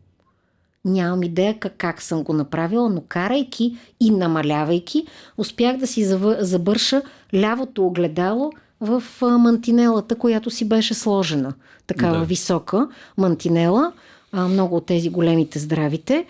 [0.85, 5.07] Нямам идея как, как съм го направила, но карайки и намалявайки,
[5.37, 6.05] успях да си
[6.39, 7.03] забърша
[7.35, 11.55] лявото огледало в мантинелата, която си беше сложена.
[11.87, 12.25] Такава да.
[12.25, 12.89] висока
[13.19, 13.93] мантинела,
[14.33, 16.27] много от тези големите здравите.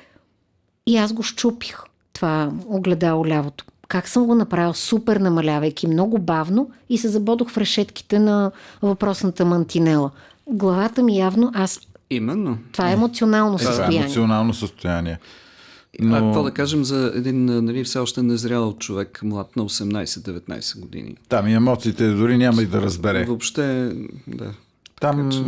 [0.86, 1.78] И аз го щупих,
[2.12, 3.64] това огледало лявото.
[3.92, 4.74] Как съм го направил?
[4.74, 8.50] Супер намалявайки, много бавно и се забодох в решетките на
[8.82, 10.10] въпросната мантинела.
[10.46, 11.80] Главата ми явно, аз
[12.10, 12.58] Именно.
[12.72, 13.88] Това е емоционално състояние.
[13.88, 15.18] Това е емоционално състояние.
[16.00, 16.16] Но...
[16.16, 21.16] А какво да кажем за един нали, все още незрял човек, млад на 18-19 години?
[21.28, 23.24] Там и емоциите дори няма и да разбере.
[23.24, 23.92] Въобще,
[24.26, 24.54] да.
[25.02, 25.42] Там така, че...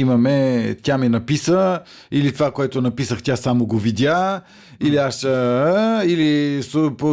[0.00, 1.80] имаме, тя ми написа,
[2.12, 4.40] или това, което написах, тя само го видя,
[4.82, 5.28] или аз ще,
[6.04, 6.62] или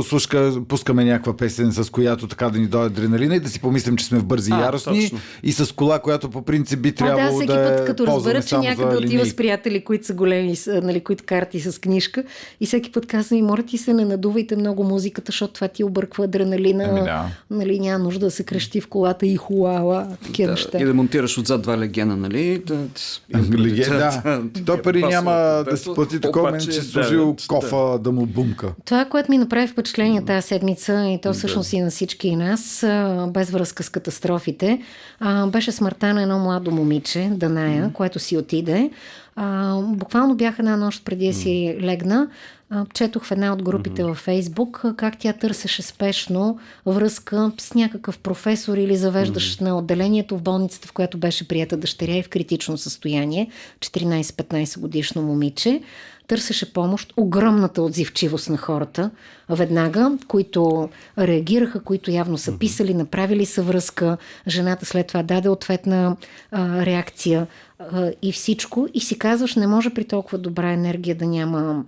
[0.03, 3.97] слушка, пускаме някаква песен, с която така да ни дойде адреналина и да си помислим,
[3.97, 5.19] че сме в бързи и яростни точно.
[5.43, 8.57] и с кола, която по принцип би трябвало да, всеки да път, като разбера, че
[8.57, 12.23] някъде отива с приятели, които са големи, нали, които карти с книжка
[12.61, 15.83] и всеки път казвам, и моля ти се, не надувайте много музиката, защото това ти
[15.83, 16.87] обърква адреналина.
[16.89, 17.25] Ами да.
[17.49, 20.77] Нали, няма нужда да се крещи в колата и хуала, такива да, неща.
[20.79, 22.63] И да монтираш отзад два легена, нали?
[22.65, 22.75] Да,
[23.89, 24.41] да.
[24.65, 25.31] То пари няма
[25.69, 28.73] да се плати такова, че служил кофа да му бумка.
[28.85, 32.85] Това, което ми направи впечатление тази седмица, и то всъщност и на всички нас,
[33.27, 34.81] без връзка с катастрофите,
[35.47, 38.89] беше смъртта на едно младо момиче, Даная, което си отиде.
[39.83, 42.27] буквално бях една нощ преди си легна
[42.93, 44.07] четох в една от групите mm-hmm.
[44.07, 49.63] във Фейсбук как тя търсеше спешно връзка с някакъв професор или завеждащ mm-hmm.
[49.63, 53.49] на отделението в болницата, в която беше прията дъщеря и в критично състояние,
[53.79, 55.81] 14-15 годишно момиче.
[56.27, 59.11] Търсеше помощ, огромната отзивчивост на хората
[59.49, 64.17] веднага, които реагираха, които явно са писали, направили са връзка.
[64.47, 66.17] Жената след това даде ответна
[66.51, 67.47] а, реакция
[67.79, 68.87] а, и всичко.
[68.93, 71.85] И си казваш, не може при толкова добра енергия да няма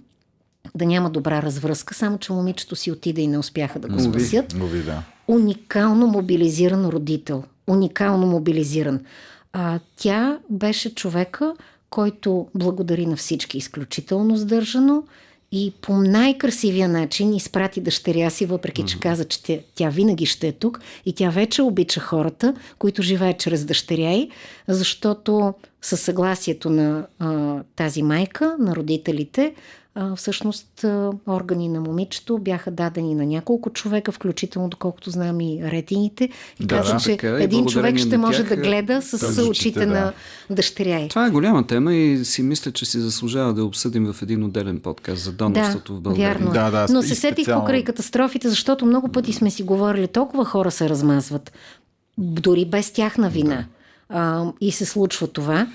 [0.75, 4.53] да няма добра развръзка, само че момичето си отиде и не успяха да го спасят.
[4.53, 5.03] Уви, да.
[5.27, 7.43] Уникално мобилизиран родител.
[7.67, 8.99] Уникално мобилизиран.
[9.53, 11.53] А, тя беше човека,
[11.89, 15.03] който благодари на всички изключително сдържано
[15.51, 20.47] и по най-красивия начин изпрати дъщеря си, въпреки че каза, че тя, тя винаги ще
[20.47, 24.29] е тук и тя вече обича хората, които живеят чрез дъщеря й,
[24.67, 29.53] защото със съгласието на а, тази майка, на родителите,
[29.95, 30.85] а, всъщност
[31.27, 36.29] органи на момичето бяха дадени на няколко човека, включително доколкото знам и ретините.
[36.59, 39.93] И да, каза, че така, един човек ще може да гледа с очите да.
[39.93, 40.13] на
[40.49, 44.43] дъщеря Това е голяма тема и си мисля, че си заслужава да обсъдим в един
[44.43, 46.33] отделен подкаст за донорството да, в България.
[46.33, 46.51] Вярно.
[46.51, 47.65] Да, да, Но се сетих специално...
[47.65, 51.51] покрай катастрофите, защото много пъти сме си говорили, толкова хора се размазват,
[52.17, 53.55] дори без тяхна вина.
[53.55, 53.65] Да.
[54.09, 55.67] А, и се случва това.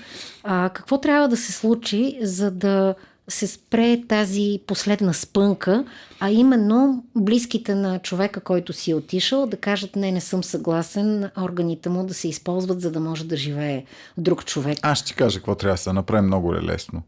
[0.43, 2.95] А, какво трябва да се случи, за да
[3.27, 5.85] се спре тази последна спънка,
[6.19, 11.29] а именно близките на човека, който си е отишъл, да кажат не, не съм съгласен,
[11.41, 13.83] органите му да се използват, за да може да живее
[14.17, 14.77] друг човек.
[14.81, 17.01] Аз ще кажа какво трябва да се направи много лесно.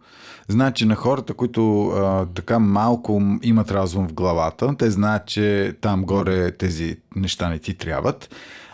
[0.48, 6.06] Значи на хората, които а, така малко имат разум в главата, те знаят, че там
[6.06, 8.30] горе тези неща не ти трябват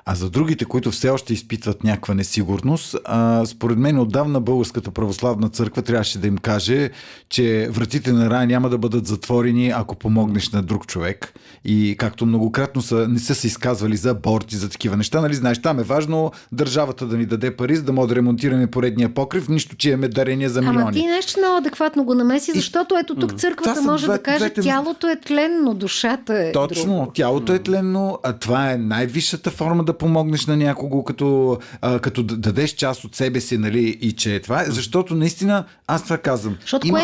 [0.05, 5.49] а за другите, които все още изпитват някаква несигурност, а, според мен отдавна Българската православна
[5.49, 6.89] църква трябваше да им каже,
[7.29, 11.33] че вратите на рая няма да бъдат затворени, ако помогнеш на друг човек.
[11.65, 15.61] И както многократно са, не са се изказвали за аборти, за такива неща, нали знаеш,
[15.61, 19.49] там е важно държавата да ни даде пари, за да може да ремонтираме поредния покрив,
[19.49, 20.81] нищо, че имаме дарения за милиони.
[20.81, 24.37] Ама ти нещо много адекватно го намеси, защото ето тук църквата може две, да каже,
[24.37, 24.61] двете...
[24.61, 27.11] тялото е тленно, душата е Точно, друго.
[27.13, 31.99] тялото е тленно, а това е най-висшата форма да да помогнеш на някого, като, а,
[31.99, 36.17] като дадеш част от себе си, нали, и че това е, защото наистина, аз това
[36.17, 36.57] казвам.
[36.61, 37.03] Защото кое е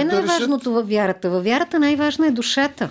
[0.00, 1.30] е най-важното във вярата?
[1.30, 2.90] Във вярата най-важна е душата.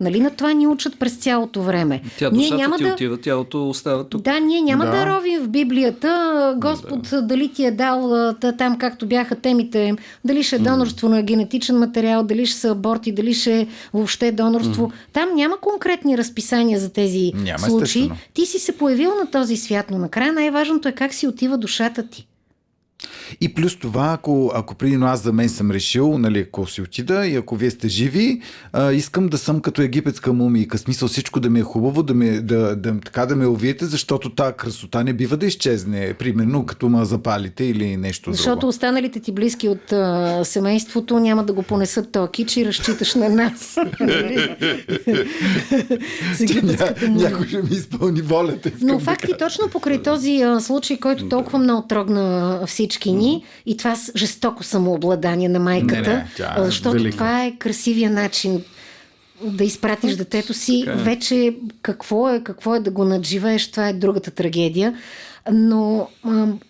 [0.00, 2.02] Нали на това ни учат през цялото време.
[2.18, 2.92] Тя ние няма ти да...
[2.92, 4.22] отива, тялото остава тук.
[4.22, 7.22] Да, ние няма да, да ровим в Библията Господ да.
[7.22, 9.94] дали ти е дал там както бяха темите,
[10.24, 11.10] дали ще е донорство mm.
[11.10, 14.88] на генетичен материал, дали ще са аборти, дали ще е въобще донорство.
[14.88, 15.12] Mm.
[15.12, 17.82] Там няма конкретни разписания за тези няма, случаи.
[17.82, 18.16] Естествено.
[18.34, 22.08] Ти си се появил на този свят, но накрая най-важното е как си отива душата
[22.08, 22.26] ти.
[23.40, 27.26] И плюс това, ако, ако преди аз за мен съм решил, нали, ако си отида
[27.26, 28.40] и ако вие сте живи,
[28.72, 30.78] а, искам да съм като египетска мумийка.
[30.78, 34.30] Смисъл всичко да ми е хубаво, да, ми, да, да, така да ме увиете, защото
[34.30, 36.14] тази красота не бива да изчезне.
[36.14, 38.68] Примерно като ма запалите или нещо Защото друго.
[38.68, 43.78] останалите ти близки от а, семейството няма да го понесат токи, че разчиташ на нас.
[47.08, 48.70] Някой ще ми изпълни волята.
[48.80, 53.96] Но факти точно покрай този а, случай, който толкова много трогна всички ни и това
[54.16, 57.16] жестоко самообладание на майката, не, не, тя е защото велика.
[57.16, 58.64] това е красивия начин
[59.44, 60.84] да изпратиш детето си.
[60.86, 60.92] Okay.
[60.92, 60.96] Е.
[60.96, 64.94] Вече какво е, какво е да го надживееш, това е другата трагедия.
[65.52, 66.08] Но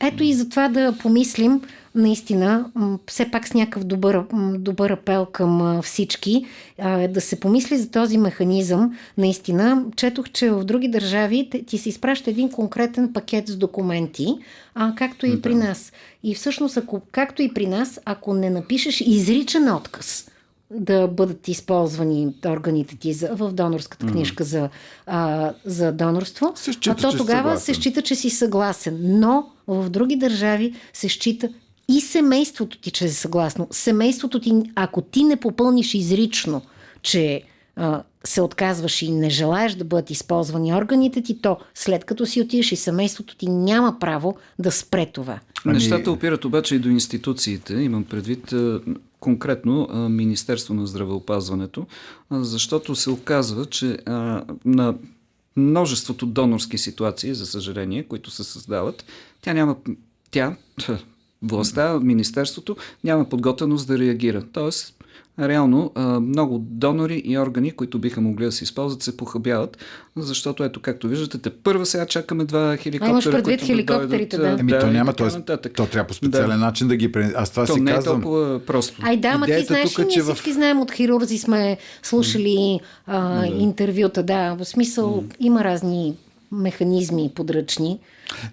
[0.00, 1.60] ето и за това да помислим
[1.98, 2.70] наистина,
[3.06, 4.22] все пак с някакъв добър,
[4.58, 6.46] добър апел към всички,
[7.08, 8.98] да се помисли за този механизъм.
[9.18, 14.26] Наистина, четох, че в други държави ти се изпраща един конкретен пакет с документи,
[14.74, 15.42] а, както и да.
[15.42, 15.92] при нас.
[16.22, 20.30] И всъщност, ако, както и при нас, ако не напишеш изричен отказ,
[20.70, 24.46] да бъдат използвани органите ти за, в донорската книжка mm.
[24.46, 24.68] за,
[25.06, 28.98] а, за донорство, счита, а то тогава се счита, че си съгласен.
[29.20, 31.48] Но в други държави се счита,
[31.88, 33.68] и семейството ти, че е съгласно.
[33.70, 36.62] Семейството ти, ако ти не попълниш изрично,
[37.02, 37.42] че
[37.76, 42.40] а, се отказваш и не желаеш да бъдат използвани органите ти, то след като си
[42.40, 45.40] отидеш и семейството ти няма право да спре това.
[45.64, 45.74] Ами...
[45.74, 47.74] Нещата опират обаче и до институциите.
[47.74, 48.54] Имам предвид
[49.20, 51.86] конкретно Министерство на здравеопазването,
[52.30, 53.98] защото се оказва, че
[54.64, 54.94] на
[55.56, 59.04] множеството донорски ситуации, за съжаление, които се създават,
[59.40, 59.76] тя няма
[60.30, 60.56] тя,
[61.42, 64.42] властта, Министерството няма подготвеност да реагира.
[64.52, 64.94] Тоест,
[65.40, 69.78] реално много донори и органи, които биха могли да се използват, се похабяват,
[70.16, 73.10] защото ето, както виждате, те първа сега чакаме два хеликоптера.
[73.10, 74.56] Имаш предвид хеликоптерите, да.
[74.60, 75.56] Еми, то няма, т.е.
[75.56, 76.64] то трябва по специален да.
[76.64, 77.32] начин да ги прен...
[77.36, 78.20] Аз това то си не казвам.
[78.20, 79.02] е толкова просто.
[79.02, 80.54] Ай да, ма ти знаеш, тук, ние всички в...
[80.54, 86.14] знаем от хирурзи сме слушали а, интервюта, да, в смисъл има разни
[86.52, 87.98] механизми подръчни.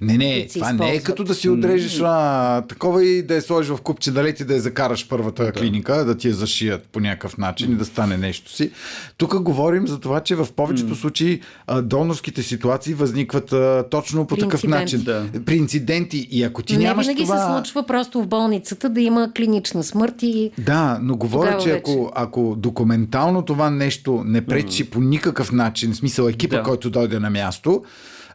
[0.01, 0.79] Не, не, това използват.
[0.79, 4.23] не е като да си отрежеш а, такова и да я сложиш в купче, да
[4.23, 5.51] лети да я закараш първата да.
[5.51, 8.71] клиника, да ти я зашият по някакъв начин и да стане нещо си.
[9.17, 14.35] Тук говорим за това, че в повечето случаи а, донорските ситуации възникват а, точно по
[14.35, 15.01] При такъв начин.
[15.01, 15.25] Да.
[15.45, 16.27] При инциденти.
[16.31, 17.37] И ако ти не нямаш винаги това...
[17.37, 20.51] се случва просто в болницата да има клинична смърт и...
[20.57, 24.89] Да, но говоря, че ако, ако документално това нещо не пречи mm.
[24.89, 26.63] по никакъв начин, в смисъл екипа, да.
[26.63, 27.83] който дойде на място,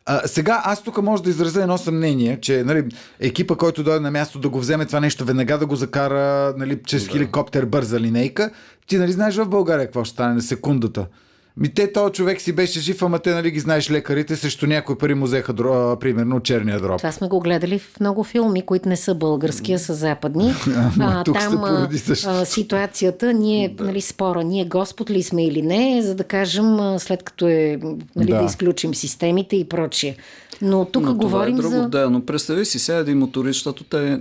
[0.07, 2.85] а, сега аз тук може да изразя едно съмнение, че нали,
[3.21, 6.81] екипа, който дойде на място да го вземе това нещо, веднага да го закара нали,
[6.87, 7.13] чрез да.
[7.13, 8.51] хеликоптер бърза линейка.
[8.87, 11.07] Ти нали знаеш в България какво ще стане на секундата?
[11.57, 14.99] Ми те, този човек си беше жив, ама те, нали ги знаеш лекарите, срещу някой
[14.99, 16.99] пари му взеха, дро, примерно, черния дроб.
[16.99, 20.55] Това сме го гледали в много филми, които не са български, а са западни.
[21.01, 23.85] а, тук там а, ситуацията, ние, да.
[23.85, 27.79] нали, спора, ние Господ ли сме или не, за да кажем, след като е,
[28.17, 30.17] нали, да, да изключим системите и прочие.
[30.63, 31.89] Но тук но говорим това е друго, за...
[31.89, 34.21] Да, но представи си сега един моторист, защото те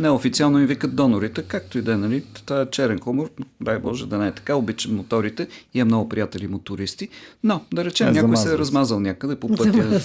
[0.00, 2.24] Неофициално им викат донорите, както и да е, нали?
[2.46, 6.08] Това е черен хумор, дай Боже да не е така, обичам моторите, и е много
[6.08, 7.08] приятели мотористи,
[7.44, 10.00] но да речем, е, някой се е размазал някъде по пътя.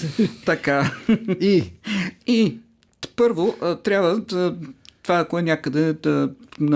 [0.46, 0.92] така.
[1.40, 1.64] И?
[2.28, 2.58] И
[3.16, 4.56] първо трябва да
[5.04, 6.30] това ако е някъде да,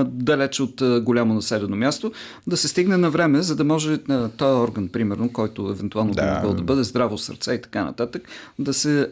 [0.06, 2.12] далеч от голямо населено място,
[2.48, 6.22] да се стигне на време, за да може на този орган, примерно, който евентуално да.
[6.22, 8.28] би могъл да бъде здраво сърце и така нататък,
[8.60, 9.08] да, се,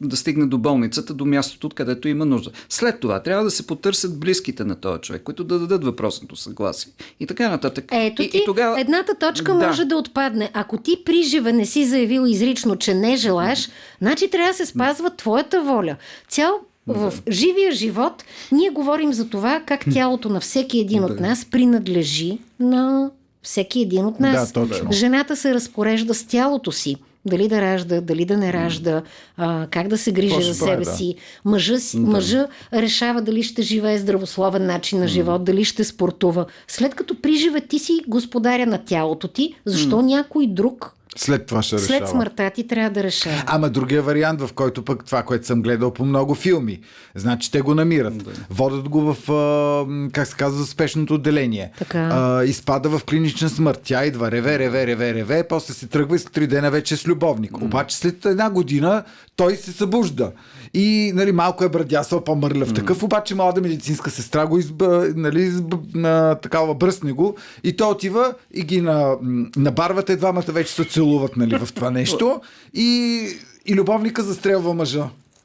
[0.00, 2.50] да стигне до болницата, до мястото, откъдето има нужда.
[2.68, 6.92] След това трябва да се потърсят близките на този човек, които да дадат въпросното съгласие.
[7.20, 7.84] И така нататък.
[7.92, 8.80] Ето и, ти, и тогава...
[8.80, 9.66] едната точка да.
[9.66, 10.50] може да отпадне.
[10.54, 13.68] Ако ти при живе не си заявил изрично, че не желаеш,
[14.00, 15.96] значи трябва да се спазва твоята воля.
[16.28, 21.44] Цял в живия живот ние говорим за това как тялото на всеки един от нас
[21.44, 23.10] принадлежи на
[23.42, 24.52] всеки един от нас.
[24.52, 24.92] Да, точно.
[24.92, 26.96] Жената се разпорежда с тялото си.
[27.24, 29.02] Дали да ражда, дали да не ражда,
[29.36, 30.90] а, как да се грижи за себе да.
[30.90, 31.14] си.
[31.44, 32.06] Мъжа, си да.
[32.06, 36.46] мъжа решава дали ще живее здравословен начин на живот, дали ще спортува.
[36.68, 41.62] След като при живе ти си господаря на тялото ти, защо някой друг След това
[41.62, 42.10] ще След решава.
[42.10, 43.42] смъртта ти трябва да решава.
[43.46, 46.80] Ама другия вариант, в който пък това, което съм гледал по много филми.
[47.14, 48.14] Значи те го намират.
[48.50, 51.72] Водят го в, а, м, как се казва, спешното отделение.
[51.78, 52.08] Така.
[52.12, 53.80] А, изпада в клинична смърт.
[53.84, 57.06] Тя идва, реве, реве, реве, реве, после се тръгва и след три дена вече с
[57.06, 57.62] любовник.
[57.62, 59.04] Обаче след една година
[59.36, 60.32] той се събужда.
[60.74, 65.74] И нали, малко е брадясал, по-мърляв такъв, обаче млада медицинска сестра го изба, нали, изб,
[65.94, 70.82] на, такава бръсне го и той отива и ги на, м, набарват, двамата вече се
[71.02, 72.40] целуват нали, в това нещо
[72.74, 73.26] и,
[73.66, 75.04] и любовника застрелва мъжа.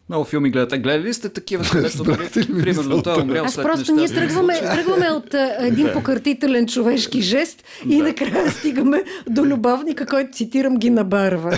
[0.10, 0.78] Много филми гледате.
[0.78, 2.28] Гледали ли сте такива, където, нали,
[2.62, 7.64] примерно, той е умрял Аз след просто ние тръгваме, тръгваме от един покъртителен човешки жест
[7.90, 11.58] и накрая стигаме до любовника, който цитирам ги набарва.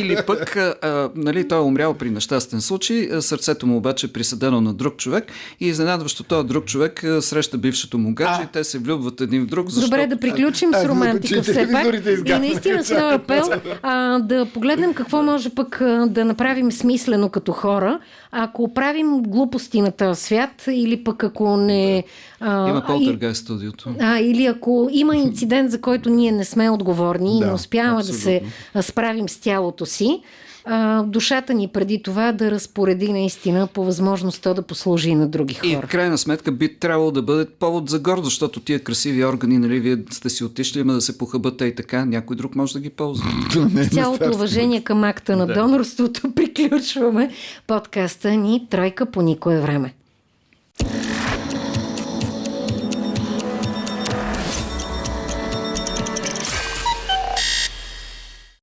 [0.00, 4.60] Или пък, а, нали, той е умрял при нещастен случай, сърцето му обаче е присъдено
[4.60, 8.78] на друг човек и изненадващо този друг човек среща бившето му гадже и те се
[8.78, 9.90] влюбват един в друг, защото...
[9.90, 11.86] Добре, да приключим с романтика все пак.
[12.26, 13.50] И наистина с този апел
[13.82, 18.00] а, да погледнем какво може пък а, да направим смислено като хора,
[18.32, 22.04] ако правим глупости на този свят или пък ако не...
[22.40, 23.94] А, Има и- в студиото.
[24.00, 28.02] А, или ако има инцидент, за който ние не сме отговорни и Да, не успяваме
[28.02, 28.42] да се
[28.82, 30.20] справим с тялото си,
[30.64, 35.28] а, душата ни преди това да разпореди наистина по възможност то да послужи и на
[35.28, 35.86] други И хора.
[35.86, 39.80] в крайна сметка би трябвало да бъде повод за гордост, защото тия красиви органи, нали,
[39.80, 42.90] вие сте си отишли, има да се похъбате и така, някой друг може да ги
[42.90, 43.26] ползва.
[43.84, 47.30] С цялото уважение към акта на донорството приключваме
[47.66, 49.94] подкаста ни Тройка по никое време.